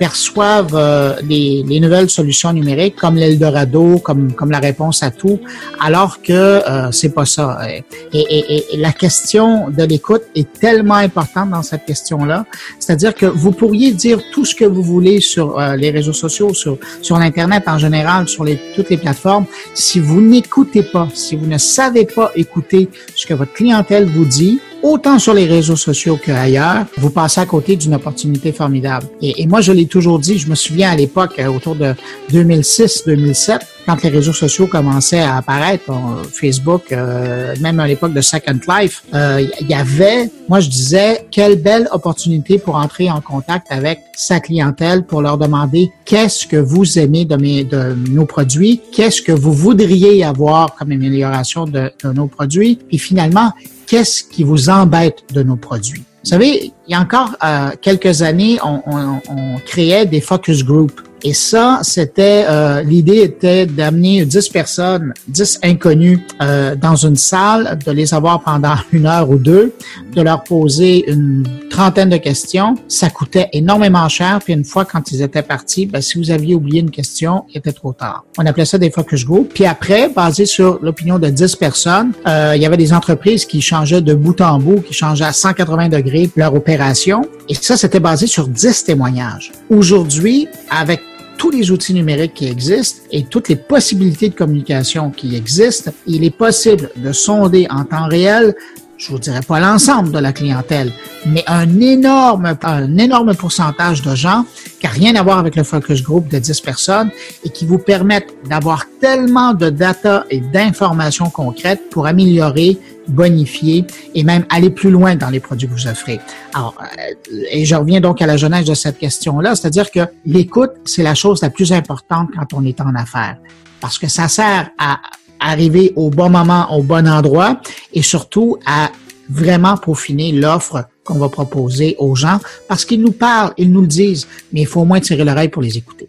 perçoivent 0.00 0.74
euh, 0.74 1.14
les, 1.28 1.62
les, 1.68 1.78
nouvelles 1.78 2.08
solutions 2.08 2.54
numériques 2.54 2.96
comme 2.96 3.16
l'Eldorado, 3.16 3.98
comme, 3.98 4.32
comme 4.32 4.50
la 4.50 4.58
réponse 4.58 5.02
à 5.02 5.10
tout, 5.10 5.38
alors 5.78 6.22
que 6.22 6.32
euh, 6.32 6.90
c'est 6.90 7.10
pas 7.10 7.26
ça. 7.26 7.58
Et, 7.70 7.84
et, 8.14 8.74
et, 8.74 8.76
la 8.78 8.92
question 8.92 9.68
de 9.68 9.84
l'écoute 9.84 10.22
est 10.34 10.50
tellement 10.54 10.94
importante 10.94 11.50
dans 11.50 11.62
cette 11.62 11.84
question-là. 11.84 12.46
C'est-à-dire 12.78 13.14
que 13.14 13.26
vous 13.26 13.52
pourriez 13.52 13.92
dire 13.92 14.22
tout 14.32 14.46
ce 14.46 14.54
que 14.54 14.64
vous 14.64 14.82
voulez 14.82 15.20
sur 15.20 15.60
euh, 15.60 15.76
les 15.76 15.90
réseaux 15.90 16.14
sociaux, 16.14 16.54
sur, 16.54 16.78
sur 17.02 17.18
l'Internet 17.18 17.64
en 17.66 17.76
général, 17.76 18.26
sur 18.26 18.44
les, 18.44 18.58
toutes 18.74 18.88
les 18.88 18.96
plateformes. 18.96 19.44
Si 19.74 20.00
vous 20.00 20.22
n'écoutez 20.22 20.82
pas, 20.82 21.08
si 21.12 21.36
vous 21.36 21.46
ne 21.46 21.58
savez 21.58 22.06
pas 22.06 22.32
écouter 22.34 22.88
ce 23.14 23.26
que 23.26 23.34
votre 23.34 23.52
clientèle 23.52 24.06
vous 24.06 24.24
dit, 24.24 24.60
autant 24.82 25.18
sur 25.18 25.34
les 25.34 25.46
réseaux 25.46 25.76
sociaux 25.76 26.18
qu'ailleurs, 26.22 26.86
vous 26.96 27.10
passez 27.10 27.40
à 27.40 27.46
côté 27.46 27.76
d'une 27.76 27.94
opportunité 27.94 28.52
formidable. 28.52 29.06
Et, 29.20 29.42
et 29.42 29.46
moi, 29.46 29.60
je 29.60 29.72
l'ai 29.72 29.86
toujours 29.86 30.18
dit, 30.18 30.38
je 30.38 30.48
me 30.48 30.54
souviens 30.54 30.90
à 30.90 30.96
l'époque, 30.96 31.38
euh, 31.38 31.46
autour 31.48 31.74
de 31.74 31.94
2006-2007, 32.32 33.60
quand 33.86 34.02
les 34.02 34.10
réseaux 34.10 34.32
sociaux 34.32 34.66
commençaient 34.66 35.20
à 35.20 35.36
apparaître, 35.36 35.90
Facebook, 36.32 36.92
euh, 36.92 37.54
même 37.60 37.80
à 37.80 37.86
l'époque 37.86 38.12
de 38.12 38.20
Second 38.20 38.58
Life, 38.68 39.02
euh, 39.14 39.44
il 39.60 39.68
y 39.68 39.74
avait, 39.74 40.30
moi 40.48 40.60
je 40.60 40.68
disais, 40.68 41.26
quelle 41.30 41.60
belle 41.60 41.88
opportunité 41.92 42.58
pour 42.58 42.76
entrer 42.76 43.10
en 43.10 43.20
contact 43.20 43.66
avec 43.70 44.00
sa 44.14 44.40
clientèle 44.40 45.04
pour 45.04 45.22
leur 45.22 45.38
demander 45.38 45.90
qu'est-ce 46.04 46.46
que 46.46 46.56
vous 46.56 46.98
aimez 46.98 47.24
de, 47.24 47.94
nos 48.10 48.26
produits, 48.26 48.80
qu'est-ce 48.92 49.22
que 49.22 49.32
vous 49.32 49.52
voudriez 49.52 50.24
avoir 50.24 50.74
comme 50.76 50.92
amélioration 50.92 51.64
de, 51.64 51.90
nos 52.04 52.26
produits, 52.26 52.78
puis 52.88 52.98
finalement, 52.98 53.52
qu'est-ce 53.86 54.24
qui 54.24 54.44
vous 54.44 54.68
embête 54.68 55.24
de 55.32 55.42
nos 55.42 55.56
produits. 55.56 56.04
Vous 56.22 56.30
savez, 56.30 56.72
il 56.86 56.92
y 56.92 56.94
a 56.94 57.00
encore 57.00 57.34
euh, 57.42 57.70
quelques 57.80 58.22
années, 58.22 58.58
on, 58.62 59.56
créait 59.64 60.04
des 60.04 60.20
focus 60.20 60.64
groups. 60.64 61.02
Et 61.22 61.34
ça, 61.34 61.80
c'était 61.82 62.46
euh, 62.48 62.82
l'idée 62.82 63.18
était 63.18 63.66
d'amener 63.66 64.24
10 64.24 64.48
personnes, 64.48 65.12
10 65.28 65.60
inconnus 65.62 66.20
euh, 66.40 66.74
dans 66.74 66.96
une 66.96 67.16
salle, 67.16 67.78
de 67.84 67.92
les 67.92 68.14
avoir 68.14 68.40
pendant 68.42 68.74
une 68.92 69.06
heure 69.06 69.28
ou 69.28 69.36
deux, 69.36 69.74
de 70.14 70.22
leur 70.22 70.42
poser 70.44 71.10
une 71.10 71.46
trentaine 71.68 72.08
de 72.08 72.16
questions. 72.16 72.74
Ça 72.88 73.10
coûtait 73.10 73.48
énormément 73.52 74.08
cher. 74.08 74.40
Puis 74.42 74.54
une 74.54 74.64
fois 74.64 74.84
quand 74.84 75.12
ils 75.12 75.22
étaient 75.22 75.42
partis, 75.42 75.86
ben, 75.86 76.00
si 76.00 76.18
vous 76.18 76.30
aviez 76.30 76.54
oublié 76.54 76.80
une 76.80 76.90
question, 76.90 77.44
il 77.50 77.58
était 77.58 77.72
trop 77.72 77.92
tard. 77.92 78.24
On 78.38 78.46
appelait 78.46 78.64
ça 78.64 78.78
des 78.78 78.90
focus 78.90 79.24
groups. 79.24 79.52
Puis 79.52 79.66
après, 79.66 80.08
basé 80.08 80.46
sur 80.46 80.78
l'opinion 80.82 81.18
de 81.18 81.28
10 81.28 81.56
personnes, 81.56 82.12
euh, 82.26 82.52
il 82.56 82.62
y 82.62 82.66
avait 82.66 82.76
des 82.76 82.92
entreprises 82.92 83.44
qui 83.44 83.60
changeaient 83.60 84.00
de 84.00 84.14
bout 84.14 84.40
en 84.40 84.58
bout, 84.58 84.80
qui 84.80 84.94
changeaient 84.94 85.24
à 85.24 85.32
180 85.32 85.90
degrés 85.90 86.30
leur 86.36 86.54
opération. 86.54 87.22
Et 87.48 87.54
ça, 87.54 87.76
c'était 87.76 88.00
basé 88.00 88.26
sur 88.26 88.48
10 88.48 88.84
témoignages. 88.84 89.52
Aujourd'hui, 89.68 90.48
avec 90.70 91.00
tous 91.40 91.50
les 91.50 91.70
outils 91.70 91.94
numériques 91.94 92.34
qui 92.34 92.48
existent 92.48 93.00
et 93.10 93.24
toutes 93.24 93.48
les 93.48 93.56
possibilités 93.56 94.28
de 94.28 94.34
communication 94.34 95.10
qui 95.10 95.36
existent, 95.36 95.90
il 96.06 96.22
est 96.22 96.36
possible 96.36 96.90
de 96.96 97.12
sonder 97.12 97.66
en 97.70 97.84
temps 97.84 98.08
réel 98.08 98.54
je 99.00 99.10
vous 99.10 99.18
dirais 99.18 99.40
pas 99.40 99.58
l'ensemble 99.60 100.12
de 100.12 100.18
la 100.18 100.32
clientèle, 100.32 100.92
mais 101.26 101.42
un 101.46 101.80
énorme, 101.80 102.54
un 102.62 102.98
énorme 102.98 103.34
pourcentage 103.34 104.02
de 104.02 104.14
gens 104.14 104.44
qui 104.78 104.86
n'a 104.86 104.92
rien 104.92 105.16
à 105.16 105.22
voir 105.22 105.38
avec 105.38 105.56
le 105.56 105.62
focus 105.62 106.02
group 106.02 106.28
de 106.28 106.38
10 106.38 106.60
personnes 106.60 107.10
et 107.42 107.48
qui 107.48 107.64
vous 107.64 107.78
permettent 107.78 108.34
d'avoir 108.46 108.84
tellement 109.00 109.54
de 109.54 109.70
data 109.70 110.26
et 110.28 110.40
d'informations 110.40 111.30
concrètes 111.30 111.88
pour 111.90 112.06
améliorer, 112.06 112.78
bonifier 113.08 113.86
et 114.14 114.22
même 114.22 114.44
aller 114.50 114.68
plus 114.68 114.90
loin 114.90 115.16
dans 115.16 115.30
les 115.30 115.40
produits 115.40 115.66
que 115.66 115.72
vous 115.72 115.86
offrez. 115.86 116.20
Alors, 116.54 116.74
euh, 116.82 117.42
et 117.50 117.64
je 117.64 117.74
reviens 117.74 118.00
donc 118.00 118.20
à 118.20 118.26
la 118.26 118.36
jeunesse 118.36 118.66
de 118.66 118.74
cette 118.74 118.98
question-là, 118.98 119.56
c'est-à-dire 119.56 119.90
que 119.90 120.00
l'écoute, 120.26 120.72
c'est 120.84 121.02
la 121.02 121.14
chose 121.14 121.40
la 121.40 121.48
plus 121.48 121.72
importante 121.72 122.28
quand 122.36 122.52
on 122.52 122.64
est 122.66 122.80
en 122.82 122.94
affaires 122.94 123.38
parce 123.80 123.98
que 123.98 124.08
ça 124.08 124.28
sert 124.28 124.70
à 124.78 125.00
arriver 125.40 125.92
au 125.96 126.10
bon 126.10 126.30
moment, 126.30 126.76
au 126.76 126.82
bon 126.82 127.08
endroit 127.08 127.60
et 127.92 128.02
surtout 128.02 128.58
à 128.66 128.90
vraiment 129.28 129.76
peaufiner 129.76 130.32
l'offre 130.32 130.84
qu'on 131.04 131.18
va 131.18 131.28
proposer 131.28 131.96
aux 131.98 132.14
gens 132.14 132.40
parce 132.68 132.84
qu'ils 132.84 133.00
nous 133.00 133.12
parlent, 133.12 133.52
ils 133.56 133.70
nous 133.70 133.80
le 133.80 133.86
disent, 133.86 134.26
mais 134.52 134.62
il 134.62 134.66
faut 134.66 134.80
au 134.80 134.84
moins 134.84 135.00
tirer 135.00 135.24
l'oreille 135.24 135.48
pour 135.48 135.62
les 135.62 135.76
écouter. 135.78 136.08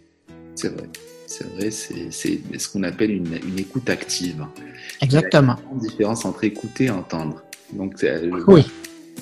C'est 0.54 0.68
vrai. 0.68 0.88
C'est 1.26 1.50
vrai, 1.54 1.70
c'est 1.70 2.58
ce 2.58 2.68
qu'on 2.68 2.82
appelle 2.82 3.10
une, 3.10 3.38
une, 3.46 3.58
écoute 3.58 3.88
active. 3.88 4.44
Exactement. 5.00 5.56
Il 5.58 5.64
y 5.64 5.70
a 5.70 5.72
une 5.72 5.88
différence 5.88 6.24
entre 6.26 6.44
écouter 6.44 6.84
et 6.84 6.90
entendre. 6.90 7.42
Donc, 7.72 7.94
oui. 8.48 8.66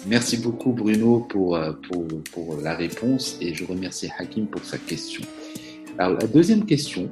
Merci 0.07 0.39
beaucoup 0.39 0.73
Bruno 0.73 1.27
pour, 1.29 1.57
euh, 1.57 1.73
pour, 1.89 2.07
pour, 2.33 2.57
la 2.63 2.75
réponse 2.75 3.37
et 3.41 3.55
je 3.55 3.65
remercie 3.65 4.09
Hakim 4.19 4.47
pour 4.47 4.65
sa 4.65 4.79
question. 4.79 5.23
Alors 5.99 6.19
la 6.19 6.27
deuxième 6.27 6.65
question, 6.65 7.11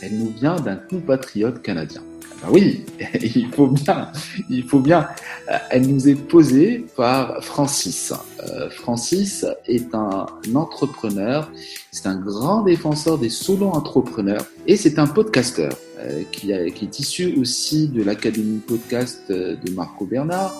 elle 0.00 0.16
nous 0.16 0.30
vient 0.30 0.56
d'un 0.56 0.76
compatriote 0.76 1.62
canadien. 1.62 2.02
Oui, 2.48 2.84
il 3.22 3.48
faut 3.48 3.66
bien, 3.66 4.10
il 4.48 4.64
faut 4.64 4.80
bien. 4.80 5.08
Euh, 5.50 5.56
elle 5.70 5.86
nous 5.86 6.08
est 6.08 6.14
posée 6.14 6.86
par 6.96 7.44
Francis. 7.44 8.12
Euh, 8.42 8.70
Francis 8.70 9.44
est 9.66 9.94
un 9.94 10.26
entrepreneur, 10.54 11.50
c'est 11.92 12.06
un 12.06 12.16
grand 12.16 12.62
défenseur 12.62 13.18
des 13.18 13.28
solo-entrepreneurs 13.28 14.44
et 14.66 14.76
c'est 14.76 14.98
un 14.98 15.06
podcasteur 15.06 15.72
euh, 15.98 16.22
qui, 16.32 16.52
qui, 16.74 16.84
est 16.84 16.98
issu 16.98 17.34
aussi 17.38 17.88
de 17.88 18.02
l'Académie 18.02 18.58
podcast 18.58 19.30
de 19.30 19.70
Marco 19.72 20.06
Bernard 20.06 20.54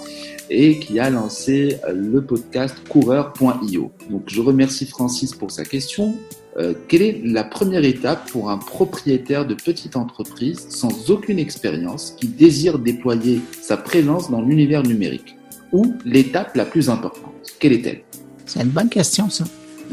et 0.50 0.80
qui 0.80 0.98
a 0.98 1.08
lancé 1.08 1.78
le 1.88 2.20
podcast 2.20 2.76
coureur.io. 2.88 3.92
Donc 4.10 4.24
je 4.26 4.40
remercie 4.40 4.86
Francis 4.86 5.32
pour 5.32 5.50
sa 5.50 5.64
question. 5.64 6.16
Euh, 6.58 6.74
quelle 6.88 7.02
est 7.02 7.20
la 7.24 7.44
première 7.44 7.84
étape 7.84 8.28
pour 8.30 8.50
un 8.50 8.58
propriétaire 8.58 9.46
de 9.46 9.54
petite 9.54 9.96
entreprise 9.96 10.66
sans 10.68 11.10
aucune 11.10 11.38
expérience 11.38 12.16
qui 12.18 12.26
désire 12.26 12.78
déployer 12.78 13.40
sa 13.62 13.76
présence 13.76 14.30
dans 14.30 14.42
l'univers 14.42 14.82
numérique 14.82 15.36
Ou 15.72 15.94
l'étape 16.04 16.56
la 16.56 16.64
plus 16.64 16.90
importante? 16.90 17.32
Quelle 17.60 17.72
est-elle? 17.72 18.02
C'est 18.46 18.62
une 18.62 18.70
bonne 18.70 18.88
question, 18.88 19.30
ça. 19.30 19.44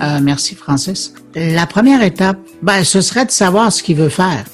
Euh, 0.01 0.19
merci, 0.21 0.55
Francis. 0.55 1.13
La 1.35 1.67
première 1.67 2.01
étape, 2.01 2.39
ben, 2.61 2.83
ce 2.83 3.01
serait 3.01 3.25
de 3.25 3.31
savoir 3.31 3.71
ce 3.71 3.83
qu'il 3.83 3.97
veut 3.97 4.09
faire. 4.09 4.45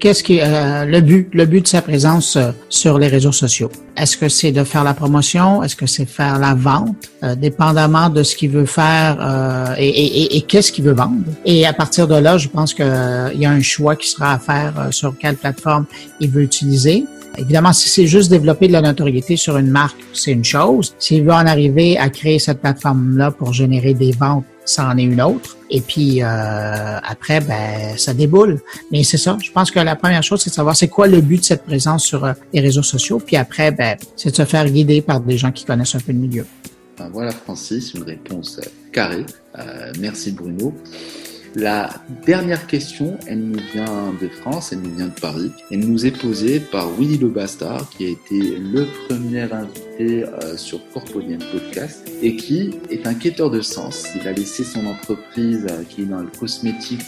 Qu'est-ce 0.00 0.22
qui 0.22 0.40
euh, 0.40 0.84
le 0.84 1.00
but, 1.00 1.28
le 1.32 1.44
but 1.44 1.62
de 1.62 1.68
sa 1.68 1.82
présence 1.82 2.36
euh, 2.36 2.52
sur 2.68 2.98
les 2.98 3.08
réseaux 3.08 3.32
sociaux? 3.32 3.70
Est-ce 3.96 4.16
que 4.16 4.28
c'est 4.28 4.52
de 4.52 4.64
faire 4.64 4.84
la 4.84 4.94
promotion? 4.94 5.62
Est-ce 5.62 5.76
que 5.76 5.86
c'est 5.86 6.06
faire 6.06 6.38
la 6.38 6.54
vente? 6.54 6.96
Euh, 7.22 7.34
Dépendamment 7.34 8.08
de 8.08 8.22
ce 8.22 8.36
qu'il 8.36 8.50
veut 8.50 8.66
faire 8.66 9.74
et, 9.76 9.88
et, 9.88 10.36
et 10.36 10.40
qu'est-ce 10.42 10.70
qu'il 10.72 10.84
veut 10.84 10.94
vendre? 10.94 11.24
Et 11.44 11.66
à 11.66 11.72
partir 11.72 12.06
de 12.06 12.14
là, 12.14 12.38
je 12.38 12.48
pense 12.48 12.72
qu'il 12.74 12.84
y 13.34 13.44
a 13.44 13.50
un 13.50 13.60
choix 13.60 13.96
qui 13.96 14.08
sera 14.08 14.34
à 14.34 14.38
faire 14.38 14.88
sur 14.90 15.16
quelle 15.18 15.36
plateforme 15.36 15.84
il 16.20 16.30
veut 16.30 16.42
utiliser. 16.42 17.04
Évidemment, 17.38 17.72
si 17.72 17.88
c'est 17.88 18.06
juste 18.06 18.30
développer 18.30 18.66
de 18.66 18.72
la 18.72 18.82
notoriété 18.82 19.36
sur 19.36 19.56
une 19.56 19.70
marque, 19.70 19.98
c'est 20.12 20.32
une 20.32 20.44
chose. 20.44 20.94
S'il 20.98 21.22
veut 21.22 21.32
en 21.32 21.46
arriver 21.46 21.96
à 21.96 22.10
créer 22.10 22.38
cette 22.38 22.60
plateforme-là 22.60 23.30
pour 23.30 23.52
générer 23.52 23.94
des 23.94 24.10
ventes, 24.10 24.44
ça 24.64 24.86
en 24.86 24.98
est 24.98 25.04
une 25.04 25.22
autre. 25.22 25.56
Et 25.70 25.80
puis 25.80 26.22
euh, 26.22 26.98
après, 27.02 27.40
ben 27.40 27.96
ça 27.96 28.12
déboule. 28.12 28.60
Mais 28.90 29.02
c'est 29.04 29.16
ça. 29.16 29.38
Je 29.42 29.50
pense 29.50 29.70
que 29.70 29.78
la 29.78 29.96
première 29.96 30.22
chose, 30.22 30.42
c'est 30.42 30.50
de 30.50 30.54
savoir 30.54 30.76
c'est 30.76 30.88
quoi 30.88 31.06
le 31.06 31.20
but 31.20 31.38
de 31.38 31.44
cette 31.44 31.64
présence 31.64 32.04
sur 32.04 32.24
euh, 32.24 32.32
les 32.52 32.60
réseaux 32.60 32.82
sociaux. 32.82 33.20
Puis 33.24 33.36
après, 33.36 33.70
ben 33.70 33.96
c'est 34.16 34.30
de 34.30 34.36
se 34.36 34.44
faire 34.44 34.68
guider 34.68 35.00
par 35.00 35.20
des 35.20 35.38
gens 35.38 35.52
qui 35.52 35.64
connaissent 35.64 35.94
un 35.94 36.00
peu 36.00 36.12
le 36.12 36.18
milieu. 36.18 36.46
Ben 36.98 37.08
voilà, 37.12 37.30
Francis, 37.30 37.94
une 37.94 38.02
réponse 38.02 38.58
euh, 38.58 38.68
carrée. 38.92 39.24
merci 39.98 40.32
Bruno. 40.32 40.74
La 41.54 41.90
dernière 42.26 42.66
question, 42.66 43.18
elle 43.26 43.40
nous 43.40 43.60
vient 43.72 44.14
de 44.20 44.28
France, 44.28 44.72
elle 44.72 44.80
nous 44.80 44.94
vient 44.94 45.08
de 45.08 45.20
Paris. 45.20 45.50
Elle 45.70 45.80
nous 45.80 46.06
est 46.06 46.16
posée 46.16 46.60
par 46.60 46.90
Willy 46.92 47.18
Le 47.18 47.28
Bastard, 47.28 47.88
qui 47.90 48.06
a 48.06 48.08
été 48.10 48.58
le 48.58 48.86
premier 49.08 49.42
invité 49.42 50.24
euh, 50.24 50.56
sur 50.56 50.80
Corpodium 50.90 51.40
Podcast 51.50 52.08
et 52.22 52.36
qui 52.36 52.74
est 52.90 53.06
un 53.06 53.14
quêteur 53.14 53.50
de 53.50 53.60
sens. 53.60 54.08
Il 54.14 54.28
a 54.28 54.32
laissé 54.32 54.62
son 54.62 54.86
entreprise 54.86 55.66
euh, 55.70 55.82
qui 55.88 56.02
est 56.02 56.06
dans 56.06 56.20
le 56.20 56.30
cosmétique 56.38 57.04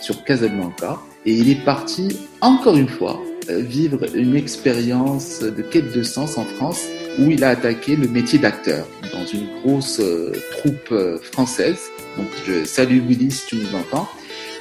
sur 0.00 0.24
Casablanca 0.24 0.98
et 1.24 1.32
il 1.32 1.48
est 1.50 1.64
parti 1.64 2.18
encore 2.40 2.76
une 2.76 2.88
fois 2.88 3.20
euh, 3.48 3.60
vivre 3.60 4.04
une 4.14 4.36
expérience 4.36 5.40
de 5.40 5.62
quête 5.62 5.94
de 5.94 6.02
sens 6.02 6.36
en 6.36 6.44
France 6.44 6.82
où 7.18 7.30
il 7.30 7.44
a 7.44 7.50
attaqué 7.50 7.96
le 7.96 8.08
métier 8.08 8.38
d'acteur 8.38 8.86
dans 9.12 9.26
une 9.26 9.46
grosse 9.62 10.00
troupe 10.58 10.94
française 11.22 11.90
donc 12.16 12.28
je 12.46 12.64
salue 12.64 13.00
Willy 13.06 13.30
si 13.30 13.46
tu 13.46 13.56
nous 13.56 13.74
entends. 13.74 14.08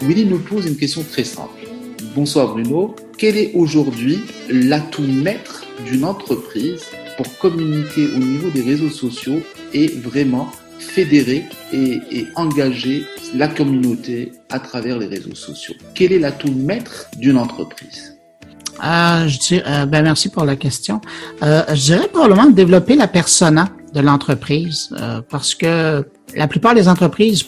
Willy 0.01 0.25
nous 0.25 0.39
pose 0.39 0.65
une 0.65 0.77
question 0.77 1.03
très 1.03 1.23
simple. 1.23 1.67
Bonsoir 2.15 2.53
Bruno, 2.53 2.95
quel 3.17 3.37
est 3.37 3.51
aujourd'hui 3.53 4.19
l'atout 4.49 5.03
maître 5.03 5.65
d'une 5.85 6.03
entreprise 6.03 6.83
pour 7.17 7.37
communiquer 7.37 8.07
au 8.15 8.19
niveau 8.19 8.49
des 8.49 8.61
réseaux 8.61 8.89
sociaux 8.89 9.41
et 9.73 9.87
vraiment 9.87 10.49
fédérer 10.79 11.45
et, 11.71 11.99
engager 12.35 13.03
la 13.35 13.47
communauté 13.47 14.31
à 14.49 14.59
travers 14.59 14.97
les 14.97 15.07
réseaux 15.07 15.35
sociaux? 15.35 15.75
Quel 15.93 16.11
est 16.11 16.19
l'atout 16.19 16.51
maître 16.51 17.07
d'une 17.17 17.37
entreprise? 17.37 18.12
Euh, 18.83 19.27
je 19.27 19.39
dis, 19.39 19.61
euh, 19.65 19.85
ben 19.85 20.03
merci 20.03 20.29
pour 20.29 20.45
la 20.45 20.55
question. 20.55 21.01
Euh, 21.43 21.63
je 21.69 21.81
dirais 21.93 22.07
probablement 22.11 22.49
développer 22.49 22.95
la 22.95 23.07
persona 23.07 23.69
de 23.93 24.01
l'entreprise 24.01 24.89
euh, 24.99 25.21
parce 25.29 25.53
que 25.53 26.05
la 26.35 26.47
plupart 26.47 26.73
des 26.73 26.87
entreprises, 26.87 27.45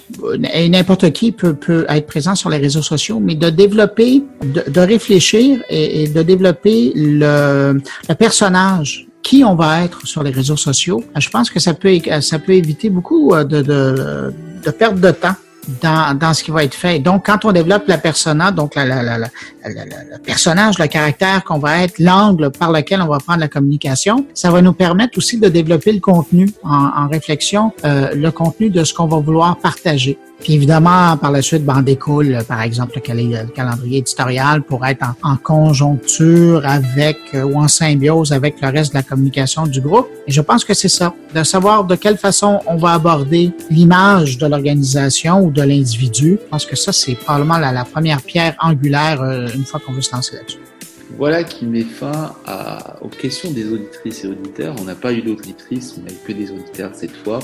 et 0.54 0.70
n'importe 0.70 1.12
qui 1.12 1.32
peut, 1.32 1.56
peut 1.56 1.86
être 1.90 2.06
présent 2.06 2.36
sur 2.36 2.50
les 2.50 2.58
réseaux 2.58 2.84
sociaux, 2.84 3.20
mais 3.20 3.34
de 3.34 3.50
développer, 3.50 4.24
de, 4.44 4.80
réfléchir 4.80 5.64
et, 5.70 6.08
de 6.08 6.22
développer 6.22 6.92
le, 6.96 7.82
le 8.08 8.16
personnage 8.16 9.08
qui 9.24 9.44
on 9.44 9.56
va 9.56 9.84
être 9.84 10.06
sur 10.06 10.22
les 10.22 10.30
réseaux 10.30 10.58
sociaux, 10.58 11.04
je 11.18 11.30
pense 11.30 11.50
que 11.50 11.60
ça 11.60 11.74
peut 11.74 11.98
ça 12.22 12.38
peut 12.38 12.54
éviter 12.54 12.92
beaucoup 12.92 13.34
de, 13.36 13.44
de, 13.44 14.32
de 14.64 14.72
perte 14.72 15.00
de 15.00 15.10
temps 15.10 15.36
dans, 15.82 16.17
dans 16.17 16.34
ce 16.34 16.43
qui 16.43 16.51
va 16.51 16.63
être 16.63 16.73
fait. 16.73 16.99
Donc, 16.99 17.25
quand 17.25 17.45
on 17.45 17.51
développe 17.51 17.88
la 17.88 17.97
persona, 17.97 18.51
donc 18.51 18.75
la, 18.75 18.86
la, 18.86 19.04
la, 19.04 19.17
le 19.17 20.17
personnage, 20.23 20.78
le 20.80 20.88
caractère 20.88 21.43
qu'on 21.43 21.60
va 21.60 21.84
être, 21.84 21.99
l'angle 21.99 22.51
par 22.51 22.71
lequel 22.71 23.01
on 23.01 23.08
va 23.08 23.19
prendre 23.19 23.39
la 23.39 23.47
communication, 23.47 24.25
ça 24.34 24.51
va 24.51 24.62
nous 24.62 24.73
permettre 24.73 25.17
aussi 25.17 25.39
de 25.39 25.49
développer 25.49 25.91
le 25.91 25.99
contenu 25.99 26.49
en, 26.63 26.91
en 26.95 27.08
réflexion, 27.08 27.71
euh, 27.84 28.13
le 28.13 28.32
contenu 28.32 28.69
de 28.69 28.84
ce 28.84 28.93
qu'on 28.93 29.08
va 29.08 29.17
vouloir 29.17 29.58
partager. 29.58 30.17
Puis 30.39 30.54
évidemment, 30.54 31.17
par 31.17 31.32
la 31.32 31.41
suite, 31.41 31.65
ben, 31.65 31.82
découle, 31.82 32.38
par 32.48 32.62
exemple, 32.62 33.00
le, 33.08 33.48
calendrier 33.48 34.00
éditorial 34.00 34.62
pour 34.62 34.86
être 34.86 35.06
en, 35.24 35.38
conjoncture 35.38 36.65
avec 36.65 37.17
euh, 37.34 37.43
ou 37.43 37.60
en 37.60 37.67
symbiose 37.67 38.32
avec 38.32 38.62
le 38.62 38.69
reste 38.69 38.91
de 38.91 38.98
la 38.98 39.04
communication 39.04 39.65
du 39.67 39.82
groupe. 39.82 40.08
Et 40.28 40.32
je 40.32 40.41
pense 40.41 40.63
que 40.63 40.74
c'est 40.74 40.89
ça, 40.89 41.13
de 41.34 41.43
savoir 41.43 41.84
de 41.84 41.95
quelle 41.95 42.17
façon 42.17 42.60
on 42.67 42.76
va 42.78 42.93
aborder 42.93 43.52
l'image 43.69 44.38
de 44.38 44.48
l'organisation 44.48 45.41
ou 45.43 45.52
de 45.52 45.62
l'individu. 45.62 46.39
Je 46.43 46.50
pense 46.50 46.65
que 46.65 46.76
ça, 46.76 46.91
c'est 46.91 47.15
probablement 47.15 47.58
la, 47.58 47.71
la, 47.71 47.86
première 47.86 48.21
pierre 48.21 48.56
angulaire 48.60 49.21
euh, 49.21 49.48
une 49.56 49.65
fois 49.65 49.80
qu'on 49.86 49.93
veut 49.93 50.02
se 50.02 50.13
lancer 50.15 50.36
là-dessus. 50.36 50.64
Voilà 51.17 51.45
qui 51.45 51.65
met 51.65 51.84
fin 51.84 52.36
à, 52.45 53.01
aux 53.01 53.08
questions 53.08 53.49
des 53.51 53.71
auditrices 53.71 54.25
et 54.25 54.28
auditeurs. 54.28 54.75
On 54.82 54.84
n'a 54.84 54.95
pas 54.95 55.13
eu 55.13 55.21
d'auditrices, 55.21 55.95
on 55.97 56.04
n'a 56.04 56.12
eu 56.12 56.17
que 56.25 56.34
des 56.34 56.51
auditeurs 56.51 56.91
cette 56.93 57.15
fois. 57.15 57.39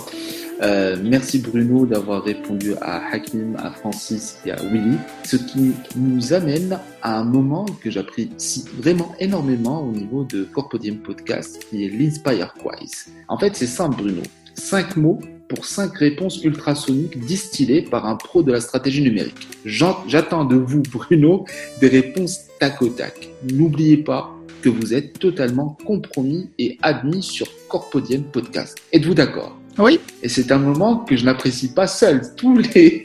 Euh, 0.62 0.98
merci 1.02 1.40
Bruno 1.40 1.86
d'avoir 1.86 2.24
répondu 2.24 2.74
à 2.82 3.02
Hakim, 3.12 3.56
à 3.56 3.72
Francis 3.72 4.40
et 4.46 4.52
à 4.52 4.58
Willy, 4.58 4.98
ce 5.24 5.38
qui 5.38 5.72
nous 5.96 6.34
amène 6.34 6.80
à 7.02 7.18
un 7.20 7.24
moment 7.24 7.66
que 7.82 7.90
j'apprécie 7.90 8.66
vraiment 8.78 9.16
énormément 9.20 9.82
au 9.88 9.92
niveau 9.92 10.26
de 10.26 10.44
Corpodium 10.44 10.98
Podcast, 10.98 11.66
qui 11.70 11.86
est 11.86 11.90
l'Inspire 11.90 12.54
Quiz. 12.56 13.08
En 13.30 13.38
fait, 13.38 13.56
c'est 13.56 13.68
simple 13.68 14.04
Bruno. 14.04 14.22
Cinq 14.54 14.98
mots 14.98 15.20
pour 15.54 15.66
cinq 15.66 15.98
réponses 15.98 16.42
ultrasoniques 16.46 17.20
distillées 17.20 17.82
par 17.82 18.06
un 18.06 18.16
pro 18.16 18.42
de 18.42 18.54
la 18.54 18.62
stratégie 18.62 19.02
numérique. 19.02 19.50
J'attends 19.66 20.46
de 20.46 20.56
vous, 20.56 20.82
Bruno, 20.90 21.46
des 21.82 21.90
réponses 21.90 22.40
tac 22.58 22.82
au 22.82 22.88
tac. 22.88 23.30
N'oubliez 23.52 23.98
pas 23.98 24.34
que 24.62 24.70
vous 24.70 24.94
êtes 24.94 25.20
totalement 25.20 25.78
compromis 25.86 26.50
et 26.58 26.78
admis 26.82 27.22
sur 27.22 27.48
Corpodium 27.68 28.24
Podcast. 28.24 28.78
Êtes-vous 28.94 29.14
d'accord? 29.14 29.58
Oui. 29.78 30.00
Et 30.24 30.30
c'est 30.30 30.54
un 30.54 30.58
moment 30.58 31.00
que 31.00 31.18
je 31.18 31.26
n'apprécie 31.26 31.74
pas 31.74 31.88
seul. 31.88 32.22
Tous 32.38 32.58
les, 32.58 33.04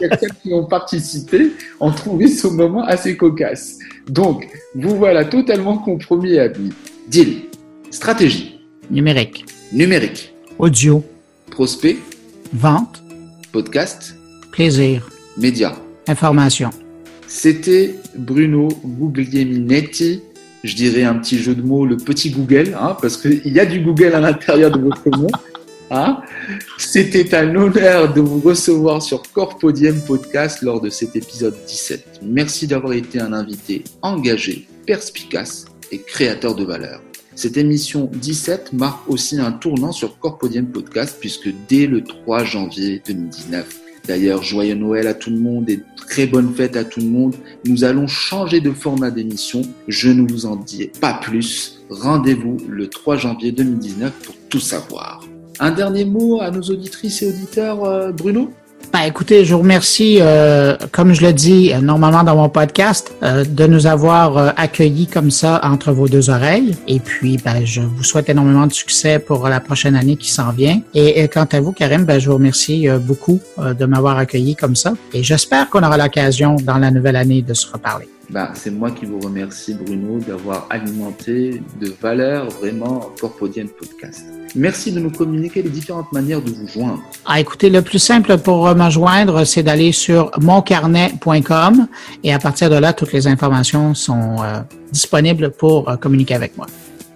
personnes 0.00 0.30
qui 0.42 0.54
ont 0.54 0.64
participé 0.64 1.52
ont 1.78 1.92
trouvé 1.92 2.28
ce 2.28 2.46
moment 2.46 2.84
assez 2.84 3.18
cocasse. 3.18 3.78
Donc, 4.08 4.48
vous 4.74 4.96
voilà 4.96 5.26
totalement 5.26 5.76
compromis 5.76 6.34
et 6.34 6.40
admis. 6.40 6.72
Deal. 7.08 7.42
Stratégie. 7.90 8.60
Numérique. 8.90 9.44
Numérique. 9.72 10.32
Audio. 10.58 11.04
Prospect. 11.56 11.96
Vente. 12.52 13.02
Podcast. 13.50 14.14
Plaisir. 14.52 15.08
Média. 15.38 15.74
Information. 16.06 16.68
C'était 17.28 17.94
Bruno 18.14 18.68
Guglielminetti. 18.84 20.20
Je 20.64 20.74
dirais 20.74 21.04
un 21.04 21.14
petit 21.14 21.38
jeu 21.38 21.54
de 21.54 21.62
mots, 21.62 21.86
le 21.86 21.96
petit 21.96 22.28
Google, 22.28 22.76
hein, 22.78 22.94
parce 23.00 23.16
qu'il 23.16 23.40
y 23.46 23.58
a 23.58 23.64
du 23.64 23.80
Google 23.80 24.12
à 24.12 24.20
l'intérieur 24.20 24.70
de 24.70 24.80
votre 24.80 25.08
nom. 25.08 25.28
Hein 25.90 26.20
C'était 26.76 27.34
un 27.34 27.56
honneur 27.56 28.12
de 28.12 28.20
vous 28.20 28.40
recevoir 28.40 29.00
sur 29.00 29.22
Corpodium 29.32 29.98
Podcast 30.02 30.60
lors 30.60 30.82
de 30.82 30.90
cet 30.90 31.16
épisode 31.16 31.56
17. 31.66 32.20
Merci 32.22 32.66
d'avoir 32.66 32.92
été 32.92 33.18
un 33.18 33.32
invité 33.32 33.82
engagé, 34.02 34.68
perspicace 34.86 35.64
et 35.90 36.02
créateur 36.02 36.54
de 36.54 36.64
valeur. 36.64 37.00
Cette 37.36 37.58
émission 37.58 38.10
17 38.14 38.72
marque 38.72 39.10
aussi 39.10 39.38
un 39.38 39.52
tournant 39.52 39.92
sur 39.92 40.18
Corpodium 40.18 40.64
Podcast 40.64 41.18
puisque 41.20 41.50
dès 41.68 41.86
le 41.86 42.02
3 42.02 42.44
janvier 42.44 43.02
2019, 43.06 43.82
D'ailleurs, 44.06 44.42
joyeux 44.44 44.76
Noël 44.76 45.08
à 45.08 45.14
tout 45.14 45.30
le 45.30 45.38
monde 45.38 45.68
et 45.68 45.82
très 45.96 46.28
bonne 46.28 46.54
fête 46.54 46.76
à 46.76 46.84
tout 46.84 47.00
le 47.00 47.08
monde. 47.08 47.34
Nous 47.64 47.82
allons 47.82 48.06
changer 48.06 48.60
de 48.60 48.70
format 48.70 49.10
d'émission. 49.10 49.62
Je 49.88 50.10
ne 50.10 50.30
vous 50.30 50.46
en 50.46 50.54
dis 50.54 50.88
pas 51.00 51.14
plus. 51.14 51.80
Rendez-vous 51.90 52.56
le 52.68 52.86
3 52.86 53.16
janvier 53.16 53.50
2019 53.50 54.12
pour 54.12 54.34
tout 54.48 54.60
savoir. 54.60 55.24
Un 55.58 55.72
dernier 55.72 56.04
mot 56.04 56.40
à 56.40 56.52
nos 56.52 56.62
auditrices 56.62 57.20
et 57.22 57.28
auditeurs, 57.30 57.84
euh, 57.84 58.12
Bruno? 58.12 58.52
Ben, 58.96 59.02
écoutez, 59.02 59.44
je 59.44 59.52
vous 59.52 59.60
remercie, 59.60 60.18
euh, 60.22 60.74
comme 60.90 61.12
je 61.12 61.20
le 61.20 61.34
dis 61.34 61.70
euh, 61.70 61.80
normalement 61.80 62.22
dans 62.22 62.34
mon 62.34 62.48
podcast, 62.48 63.14
euh, 63.22 63.44
de 63.44 63.66
nous 63.66 63.86
avoir 63.86 64.54
accueillis 64.58 65.06
comme 65.06 65.30
ça 65.30 65.60
entre 65.64 65.92
vos 65.92 66.08
deux 66.08 66.30
oreilles. 66.30 66.74
Et 66.88 66.98
puis, 66.98 67.36
ben, 67.44 67.62
je 67.62 67.82
vous 67.82 68.02
souhaite 68.02 68.30
énormément 68.30 68.66
de 68.66 68.72
succès 68.72 69.18
pour 69.18 69.48
la 69.48 69.60
prochaine 69.60 69.96
année 69.96 70.16
qui 70.16 70.30
s'en 70.30 70.50
vient. 70.50 70.80
Et, 70.94 71.20
et, 71.20 71.28
quant 71.28 71.46
à 71.52 71.60
vous, 71.60 71.72
Karim, 71.72 72.06
ben, 72.06 72.18
je 72.18 72.30
vous 72.30 72.36
remercie 72.36 72.88
beaucoup 73.00 73.38
de 73.58 73.84
m'avoir 73.84 74.16
accueilli 74.16 74.56
comme 74.56 74.76
ça. 74.76 74.94
Et 75.12 75.22
j'espère 75.22 75.68
qu'on 75.68 75.82
aura 75.82 75.98
l'occasion 75.98 76.56
dans 76.56 76.78
la 76.78 76.90
nouvelle 76.90 77.16
année 77.16 77.42
de 77.42 77.52
se 77.52 77.70
reparler. 77.70 78.08
Ben, 78.30 78.50
c'est 78.54 78.70
moi 78.70 78.90
qui 78.90 79.06
vous 79.06 79.20
remercie, 79.20 79.74
Bruno, 79.74 80.18
d'avoir 80.18 80.66
alimenté 80.70 81.62
de 81.80 81.92
valeur 82.00 82.48
vraiment 82.50 83.10
Corpodienne 83.20 83.68
Podcast. 83.68 84.24
Merci 84.54 84.90
de 84.90 84.98
nous 84.98 85.10
communiquer 85.10 85.62
les 85.62 85.70
différentes 85.70 86.10
manières 86.12 86.42
de 86.42 86.50
vous 86.50 86.66
joindre. 86.66 87.02
Ah, 87.24 87.38
écoutez, 87.38 87.70
le 87.70 87.82
plus 87.82 87.98
simple 87.98 88.38
pour 88.38 88.74
me 88.74 88.90
joindre, 88.90 89.44
c'est 89.44 89.62
d'aller 89.62 89.92
sur 89.92 90.30
moncarnet.com 90.40 91.86
et 92.24 92.32
à 92.32 92.38
partir 92.38 92.68
de 92.70 92.76
là, 92.76 92.92
toutes 92.92 93.12
les 93.12 93.28
informations 93.28 93.94
sont 93.94 94.36
euh, 94.42 94.60
disponibles 94.90 95.50
pour 95.50 95.88
euh, 95.88 95.96
communiquer 95.96 96.34
avec 96.34 96.56
moi. 96.56 96.66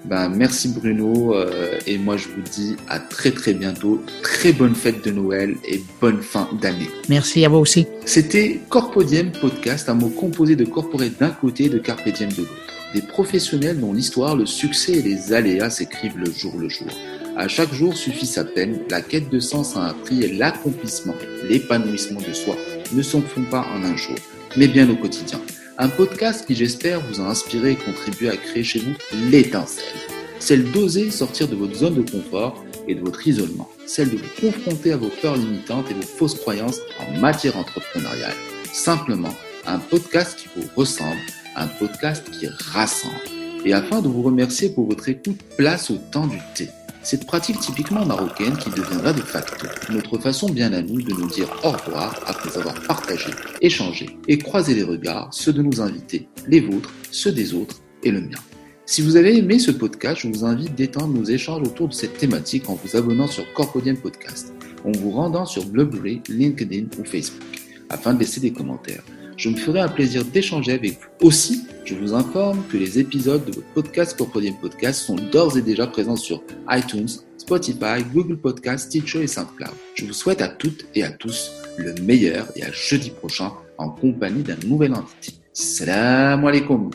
Ben, 0.05 0.31
merci 0.31 0.69
Bruno 0.69 1.35
euh, 1.35 1.79
et 1.87 1.99
moi 1.99 2.17
je 2.17 2.29
vous 2.29 2.41
dis 2.41 2.77
à 2.89 2.99
très 2.99 3.31
très 3.31 3.55
bientôt. 3.55 4.03
Très 4.23 4.53
bonne 4.53 4.75
fête 4.75 5.05
de 5.05 5.11
Noël 5.11 5.57
et 5.69 5.83
bonne 6.01 6.23
fin 6.23 6.49
d'année. 6.61 6.89
Merci 7.09 7.45
à 7.45 7.49
vous 7.49 7.59
aussi. 7.59 7.87
C'était 8.07 8.61
Corpodium 8.69 9.31
Podcast, 9.31 9.89
un 9.89 9.95
mot 9.95 10.09
composé 10.09 10.57
de 10.57 10.65
corporate 10.65 11.19
d'un 11.21 11.31
côté 11.31 11.65
et 11.65 11.69
de 11.69 11.79
carpe 11.79 12.09
diem 12.09 12.31
de 12.33 12.39
l'autre. 12.39 12.51
Des 12.95 13.03
professionnels 13.03 13.79
dont 13.79 13.93
l'histoire, 13.93 14.35
le 14.37 14.47
succès 14.47 14.93
et 14.93 15.03
les 15.03 15.33
aléas 15.33 15.71
s'écrivent 15.71 16.19
le 16.19 16.31
jour 16.31 16.57
le 16.59 16.69
jour. 16.69 16.89
À 17.37 17.47
chaque 17.47 17.73
jour 17.73 17.97
suffit 17.97 18.27
sa 18.27 18.45
peine, 18.45 18.81
la 18.91 19.01
quête 19.03 19.31
de 19.31 19.39
sens 19.39 19.77
a 19.77 19.81
un 19.81 19.95
prix 19.95 20.23
et 20.25 20.33
l'accomplissement, 20.33 21.15
l'épanouissement 21.49 22.21
de 22.21 22.33
soi 22.33 22.57
ne 22.93 23.03
s'en 23.03 23.23
font 23.23 23.45
pas 23.45 23.65
en 23.73 23.85
un 23.85 23.97
jour, 23.97 24.17
mais 24.57 24.67
bien 24.67 24.91
au 24.91 24.97
quotidien. 24.97 25.41
Un 25.83 25.89
podcast 25.89 26.47
qui 26.47 26.55
j'espère 26.55 27.01
vous 27.01 27.23
a 27.23 27.25
inspiré 27.25 27.71
et 27.71 27.77
contribué 27.77 28.29
à 28.29 28.37
créer 28.37 28.63
chez 28.63 28.81
vous 28.81 28.93
l'étincelle. 29.31 29.97
Celle 30.39 30.71
d'oser 30.73 31.11
sortir 31.11 31.49
de 31.49 31.57
votre 31.57 31.75
zone 31.75 31.95
de 31.95 32.11
confort 32.11 32.63
et 32.87 32.95
de 32.95 33.01
votre 33.01 33.27
isolement. 33.27 33.67
Celle 33.87 34.11
de 34.11 34.19
vous 34.19 34.29
confronter 34.43 34.93
à 34.93 34.99
vos 34.99 35.09
peurs 35.23 35.39
limitantes 35.39 35.91
et 35.91 35.95
vos 35.95 36.03
fausses 36.03 36.35
croyances 36.35 36.81
en 36.99 37.19
matière 37.19 37.57
entrepreneuriale. 37.57 38.35
Simplement, 38.75 39.35
un 39.67 39.79
podcast 39.79 40.39
qui 40.39 40.49
vous 40.55 40.69
ressemble, 40.77 41.17
un 41.57 41.69
podcast 41.69 42.31
qui 42.31 42.47
rassemble. 42.47 43.15
Et 43.65 43.73
afin 43.73 44.03
de 44.03 44.09
vous 44.09 44.21
remercier 44.21 44.69
pour 44.69 44.87
votre 44.87 45.09
écoute, 45.09 45.41
place 45.57 45.91
au 45.91 45.97
temps 46.13 46.27
du 46.27 46.41
thé. 46.55 46.69
Cette 47.03 47.27
pratique 47.27 47.59
typiquement 47.61 48.05
marocaine 48.05 48.57
qui 48.59 48.69
deviendra 48.71 49.13
de 49.15 49.23
facto 49.23 49.67
notre 49.91 50.19
façon 50.19 50.51
bien 50.51 50.73
à 50.73 50.83
nous 50.83 51.01
de 51.01 51.15
nous 51.15 51.29
dire 51.29 51.49
au 51.65 51.71
revoir 51.71 52.21
après 52.27 52.57
avoir 52.59 52.75
partagé, 52.83 53.31
échangé 53.63 54.19
et 54.29 54.37
croisé 54.37 54.75
les 54.75 54.83
regards, 54.83 55.33
ceux 55.33 55.53
de 55.53 55.63
nos 55.63 55.81
invités, 55.81 56.29
les 56.47 56.61
vôtres, 56.61 56.93
ceux 57.11 57.33
des 57.33 57.55
autres 57.55 57.77
et 58.03 58.11
le 58.11 58.21
mien. 58.21 58.39
Si 58.85 59.01
vous 59.01 59.17
avez 59.17 59.39
aimé 59.39 59.59
ce 59.59 59.71
podcast, 59.71 60.21
je 60.23 60.29
vous 60.29 60.45
invite 60.45 60.75
d'étendre 60.75 61.15
nos 61.15 61.25
échanges 61.25 61.63
autour 61.63 61.89
de 61.89 61.95
cette 61.95 62.19
thématique 62.19 62.69
en 62.69 62.75
vous 62.75 62.97
abonnant 62.97 63.29
sur 63.29 63.51
Corpodium 63.55 63.97
Podcast, 63.97 64.53
en 64.85 64.93
vous 64.93 65.11
rendant 65.11 65.47
sur 65.47 65.65
Blueberry, 65.65 66.21
LinkedIn 66.29 66.87
ou 66.99 67.05
Facebook, 67.05 67.61
afin 67.89 68.13
de 68.13 68.21
laisser 68.21 68.41
des 68.41 68.53
commentaires 68.53 69.05
je 69.41 69.49
me 69.49 69.57
ferai 69.57 69.81
un 69.81 69.89
plaisir 69.89 70.23
d'échanger 70.23 70.73
avec 70.73 71.01
vous. 71.01 71.27
Aussi, 71.29 71.63
je 71.87 71.95
vous 71.95 72.13
informe 72.13 72.63
que 72.71 72.77
les 72.77 72.99
épisodes 72.99 73.43
de 73.47 73.53
votre 73.53 73.67
podcast 73.69 74.15
Corpodium 74.17 74.55
Podcast 74.61 75.01
sont 75.01 75.17
d'ores 75.17 75.57
et 75.57 75.63
déjà 75.63 75.87
présents 75.87 76.17
sur 76.17 76.43
iTunes, 76.69 77.09
Spotify, 77.39 78.05
Google 78.13 78.37
Podcast, 78.37 78.89
Stitcher 78.89 79.23
et 79.23 79.27
SoundCloud. 79.27 79.73
Je 79.95 80.05
vous 80.05 80.13
souhaite 80.13 80.43
à 80.43 80.49
toutes 80.49 80.85
et 80.95 81.05
à 81.05 81.11
tous 81.11 81.53
le 81.79 81.95
meilleur 82.03 82.49
et 82.55 82.65
à 82.65 82.71
jeudi 82.71 83.09
prochain 83.09 83.51
en 83.79 83.89
compagnie 83.89 84.43
d'un 84.43 84.59
nouvel 84.67 84.93
invité. 84.93 85.33
Salam 85.55 86.45
alaikum 86.45 86.91